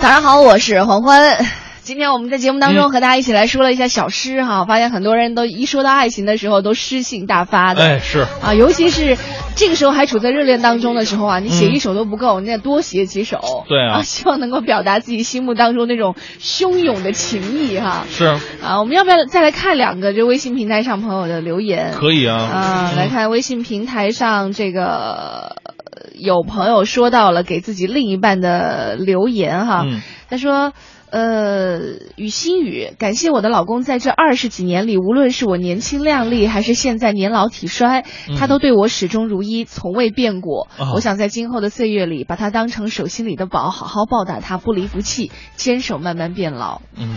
[0.01, 1.60] 早上好，我是黄欢。
[1.91, 7.83] 今天我们在节目当嗯中和大家一起来说了一下小诗哈，发现很多人都一说到爱情的时候都诗性大发的。
[7.83, 9.19] 哎，是啊，尤其是
[9.57, 13.65] 这个时候还处在热恋当中的时候啊，你写嗯一首都不够，你得多写几首。
[13.69, 18.05] 对啊希望能够表达自己心目当中那种汹涌的情谊哈。
[18.09, 18.25] 是，
[18.63, 21.95] 啊，我们要不要再来看两个这微信平台上朋友的留言？
[21.95, 22.37] 可以啊。
[22.37, 30.73] 啊，来看微信平台上这个呃有朋友说到了给自己另一半的留言哈，嗯他说。
[31.11, 31.81] 呃，
[32.17, 40.69] 雨心雨，感谢我的老公在这二十几年里，无论是我年轻靓丽，还是现在年老体衰，嗯他都对我始终如一，从未变过。
[40.79, 46.81] 哦我想在今后的岁月里，把他当成手心里的宝，好好报答他，不离不弃，坚守慢慢变老。
[46.97, 47.15] 嗯，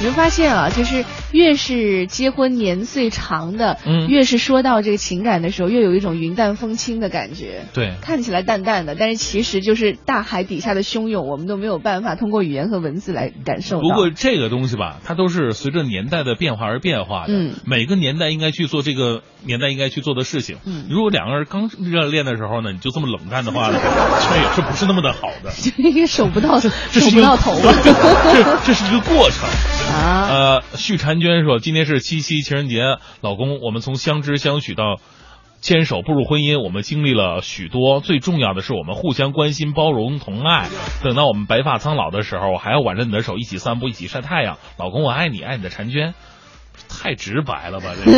[0.00, 7.64] 你会发现啊，就是越是结婚年岁长的，嗯越是说到这个情感的时候，越有一种云淡风轻的感觉。
[7.74, 13.80] 对，看起来淡淡的，但是其实就是大海底下的汹涌，我们都没有办法通过语言和文字来感受。
[13.80, 17.32] 不过这个东西吧，它都是随着年代的变化而变化的。
[17.32, 20.58] 嗯每个年代应该去做这个年代应该去做的事情。
[20.64, 23.80] 嗯如果两个人刚热恋的时候呢，你就这么冷淡的话呢，
[24.30, 25.50] 这也是不是那么的好的。
[25.58, 27.74] 就应该守不到，这守不到头吧？
[28.32, 29.48] 这这是一个过程。
[29.88, 32.82] 啊，呃，续婵娟说，今天是七夕情人节，
[33.20, 34.96] 老公，我们从相知相许到
[35.60, 40.68] 牵手步入婚姻，我们经历了许多，最重要的是我们互相关心、包容、同爱。
[41.02, 44.58] 等到我们白发苍老的时候，我还要挽着你的手一起散步，一起晒太阳。
[44.78, 46.14] 老公，我爱你，爱你的婵娟。
[46.88, 48.12] 太直白了吧，这个。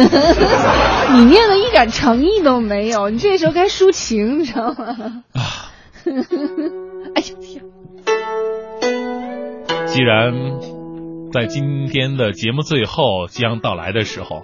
[1.15, 5.25] 你念的一点诚意都没有，你这时候该抒情，你知道吗？
[5.33, 5.73] 啊，
[7.17, 7.65] 哎呀天！
[9.87, 10.33] 既然
[11.33, 14.43] 在今天的节目最后即将到来的时候，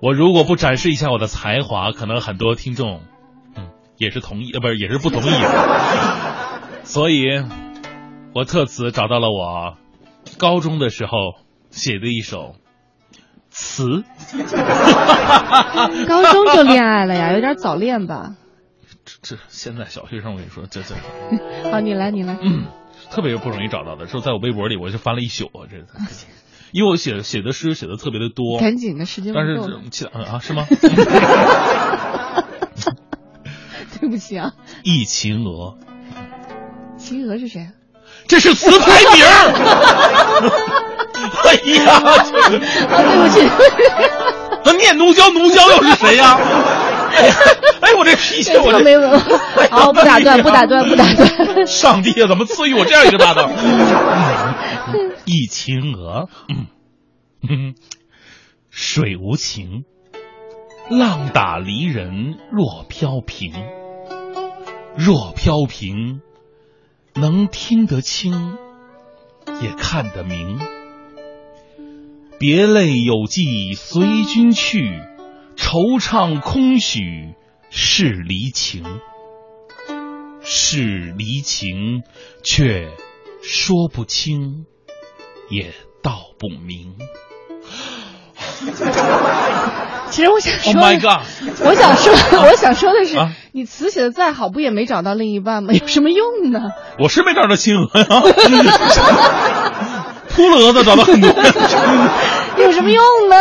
[0.00, 3.00] 我如果不展示一下我的才华，可能很多听众，
[3.56, 5.50] 嗯，也是同意，呃，不是，也是不同意的。
[6.84, 7.24] 所以，
[8.34, 9.76] 我特此找到了我
[10.38, 11.10] 高中的时候
[11.70, 12.54] 写的一首
[13.50, 14.04] 词。
[16.06, 18.36] 高中就恋爱了呀，有点早恋吧？
[19.04, 20.94] 这这现在小学生，我跟你说，这这，
[21.72, 22.38] 好，你来，你来。
[22.40, 22.64] 嗯，
[23.14, 24.08] 特别不容易找到的。
[24.08, 25.76] 说在我微博里，我就翻了一宿啊，这，
[26.72, 29.60] 因为我写写的诗写的特别的多，赶紧的时间不但是
[29.90, 30.66] 其他啊是吗？
[34.00, 34.52] 对不起啊，
[34.82, 35.78] 忆秦娥，
[36.98, 37.62] 秦娥是谁？
[37.62, 37.70] 啊
[38.26, 39.52] 这是词牌名儿。
[41.44, 42.24] 哎呀，啊，
[43.02, 43.36] 对不起，
[44.64, 46.38] 那念奴娇，奴娇又是谁呀，
[47.80, 49.38] 哎，我这脾气，我这这没文化。
[49.70, 51.66] 好，不打断，不打断，不打断。
[51.66, 53.50] 上帝呀，怎么赐予我这样一个搭档？
[55.24, 56.66] 忆秦娥，嗯，
[57.48, 57.74] 嗯
[58.70, 59.84] 水无情，
[60.90, 63.52] 浪打离人若飘萍。
[64.96, 66.20] 若飘萍，
[67.14, 68.56] 能听得清，
[69.60, 70.58] 也看得明。
[72.38, 75.00] 别泪有寄随君去，
[75.56, 77.34] 惆怅空许
[77.70, 78.84] 是离情。
[80.46, 82.02] 是离情，
[82.42, 82.90] 却
[83.42, 84.66] 说不清，
[85.48, 86.96] 也道不明。
[90.10, 91.22] 其实我想说 Oh my god！
[91.64, 92.12] 我想说，
[92.44, 95.72] 我想说的是啊，你词写的再好，不也没找到另一半吗？
[95.72, 96.72] 有什么用呢？
[96.98, 98.06] 我是没找到亲娥呀，
[100.28, 101.30] 秃了蛾子找到很多。
[102.62, 103.36] 有什么用呢？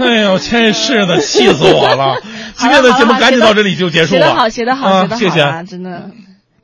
[0.06, 2.16] 哎呦，真是的，气死我了！
[2.56, 4.20] 今天的节目赶紧到这里就结束了。
[4.20, 5.62] 写得好，写得好，谢谢啊！
[5.62, 6.10] 真的。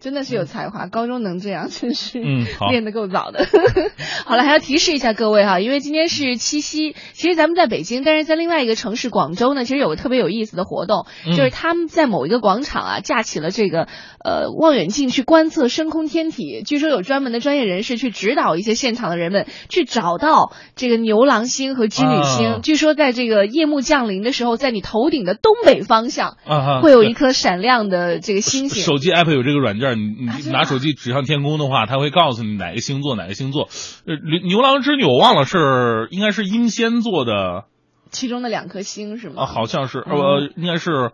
[0.04, 3.46] 真的是有才华，高中能这样，真是嗯练得够早的。
[4.26, 13.88] 好了，还要提示一下各位哈，因为今天是七夕，其实咱们在北京，但是在另外一个城市广州呢，其实有个特别有意思的活动，嗯就是他们在某一个广场啊架起了这个
[14.22, 22.52] 呃望远镜去观测深空天体，据说有专门的专业人士去指导一些现场的人们去找到这个牛郎星和织女星。
[22.52, 28.82] 啊据说在这个夜幕降临的时候，在你头顶的东北方向啊会有一颗闪亮的这个星星。
[28.82, 33.68] 手机 app 有这个软件，你啊你拿手机指向天空的话，它会告诉你哪个星座哪个星座。
[34.06, 37.64] 呃，牛牛郎织女我忘了是应该是英仙座的
[38.10, 39.42] 其中的两颗星是吗？
[39.42, 41.12] 啊，好像是，呃，应该是，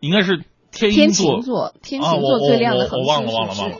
[0.00, 0.42] 应该是。
[0.72, 3.28] 天琴座，天琴座最亮的恒星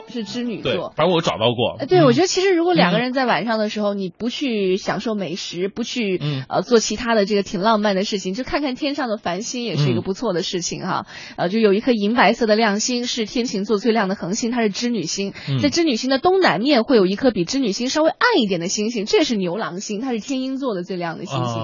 [0.07, 0.93] 是是织女座。
[0.95, 1.85] 反正我找到过。
[1.87, 11.07] 对，我觉得其实如果两个人在晚上的时候，你不去享受美食，不去呃做其他的这个挺浪漫的事情，就看看天上的繁星，也是一个不错的事情哈。
[11.37, 15.33] 呃，就有一颗银白色的亮星，是天琴座最亮的恒星，它是织女星。
[15.63, 21.63] 在织女星的东南面会有一颗比织女星稍微暗一点的星星，这是牛郎星，它是天鹰座的最亮的星星。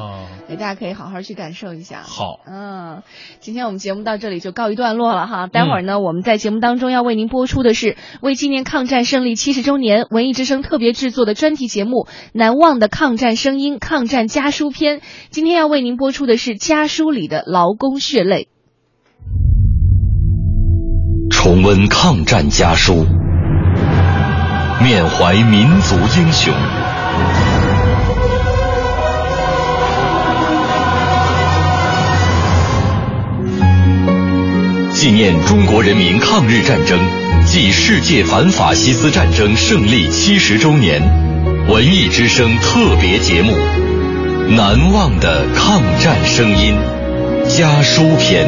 [0.49, 2.03] 哎，大家可以好好去感受一下。
[2.03, 3.03] 好，嗯，
[3.41, 5.18] 今天我们节目到这里就告一段落了。
[5.27, 15.01] 哈，待会儿呢，我们在节目当中要为您播出的是为纪念抗战胜利七十周年，文艺之声特别制作的专题节目《难忘的抗战声音》抗战家书篇。
[15.31, 18.49] 今天要为您播出的是家书里的劳工血泪，
[21.31, 23.05] 重温抗战家书，
[24.83, 26.55] 缅怀民族英雄。
[35.01, 36.99] 纪念中国人民抗日战争
[37.47, 41.01] 暨世界反法西斯战争胜利七十周年，
[41.69, 43.53] 文艺之声特别节目
[44.57, 46.75] 《难忘的抗战声音》
[47.57, 48.45] 家书篇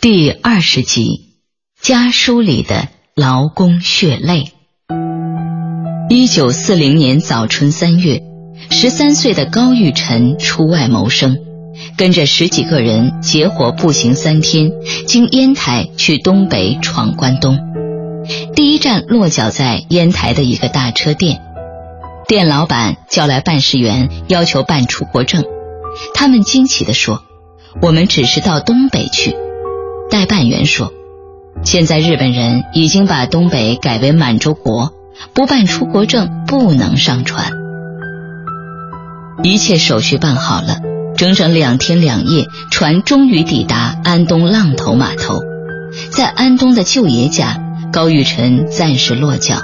[0.00, 1.34] 第二十集：
[1.82, 2.86] 家书里的
[3.16, 4.52] 劳工血泪。
[6.08, 8.27] 一九四零年早春三月。
[8.70, 11.38] 十三岁的高玉晨出外谋生，
[11.96, 14.70] 跟着十几个人结伙步行三天，
[15.06, 17.58] 经烟台去东北闯关东。
[18.54, 21.40] 第一站落脚在烟台的一个大车店，
[22.28, 25.44] 店老板叫来办事员，要求办出国证。
[26.14, 27.22] 他们惊奇地说
[27.82, 29.34] ：“我们只是到东北去。”
[30.10, 30.92] 代办员说
[31.64, 34.92] ：“现在日本人已经把东北改为满洲国，
[35.32, 37.52] 不办出国证不能上船。”
[39.42, 40.78] 一切手续办好了，
[41.16, 45.40] 整整两天两夜，船终于抵达安东浪头码头。
[46.10, 47.56] 在安东的舅爷家，
[47.92, 49.62] 高玉晨暂时落脚，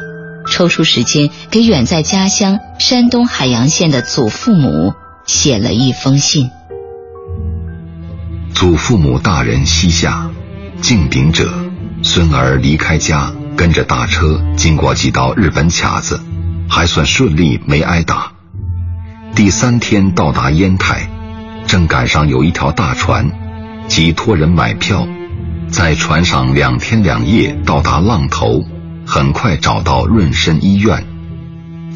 [0.49, 4.95] 抽出时间给远在家乡山东海阳县的祖父母
[5.27, 6.51] 写了一封信。
[8.55, 10.31] 祖父母大人膝下，
[10.81, 11.53] 敬禀者，
[12.05, 16.21] 孙儿离开家，跟着大车经过几道日本卡子，
[16.69, 18.34] 还算顺利，没挨打。
[19.35, 21.09] 第三天到达烟台，
[21.67, 23.33] 正赶上有一条大船，
[23.89, 25.09] 即托人买票，
[25.69, 28.65] 在船上两天两夜到达浪头，
[29.05, 31.05] 很快找到润生医院。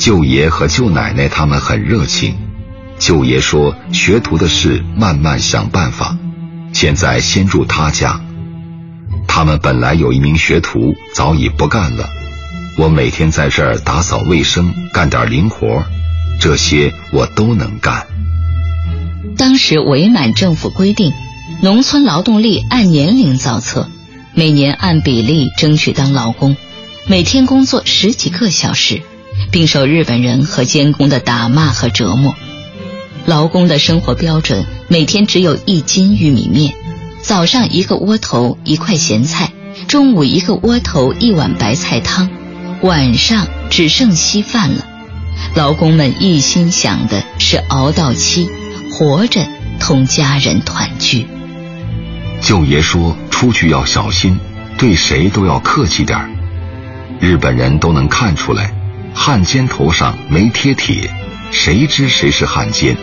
[0.01, 2.36] 舅爷和舅奶奶他们很热情。
[2.99, 6.16] 舅爷说：“学徒的事慢慢想办法，
[6.72, 8.20] 现在先住他家。
[9.28, 12.09] 他们本来有一名学徒，早已不干了。
[12.76, 15.84] 我每天在这儿打扫卫生，干点零活儿。”
[16.41, 18.07] 这些我都能干。
[19.36, 21.12] 当时伪满政府规定，
[21.61, 23.89] 农村劳动力按年龄造册，
[24.34, 26.57] 每年按比例争取当劳工，
[27.07, 29.03] 每天工作十几个小时，
[29.51, 32.34] 并受日本人和监工的打骂和折磨。
[33.26, 36.74] 劳工的生活标准每天只有一斤玉米面，
[37.20, 39.53] 早上一个窝头一块咸菜，
[39.86, 42.30] 中午一个窝头一碗白菜汤，
[42.82, 44.88] 晚上只剩稀饭了。
[45.55, 48.49] 劳工们一心想的是熬到期，
[48.91, 49.47] 活着
[49.80, 51.26] 同家人团聚。
[52.41, 54.39] 舅爷说：“出去要小心，
[54.76, 56.30] 对谁都要客气点儿。
[57.20, 58.72] 日本人都能看出来，
[59.14, 61.11] 汉奸头上没贴铁，
[61.51, 62.97] 谁知谁是汉奸？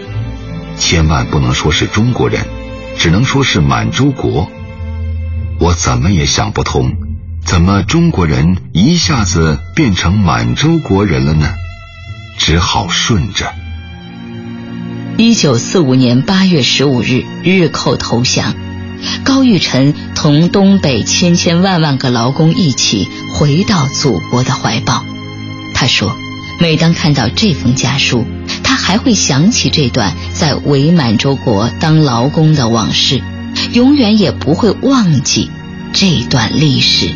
[0.78, 2.46] 千万不能说是中国人，
[2.98, 4.50] 只能说是满洲国。
[5.60, 6.94] 我怎么也想不通，
[7.44, 11.54] 怎么中国人一下子变成满洲国人了呢？”
[12.38, 13.54] 只好顺着。
[15.18, 18.54] 一九四五年八月十五日，日寇投降，
[19.24, 25.06] 高玉晨同东北千千万万个劳工一起回到祖国的怀抱。
[25.74, 26.16] 他说
[26.60, 28.26] ：“每当看到这封家书，
[28.64, 33.22] 他还会想起这段在伪满洲国当劳工的往事，
[33.74, 35.50] 永远也不会忘记
[35.94, 37.10] 这段历史。”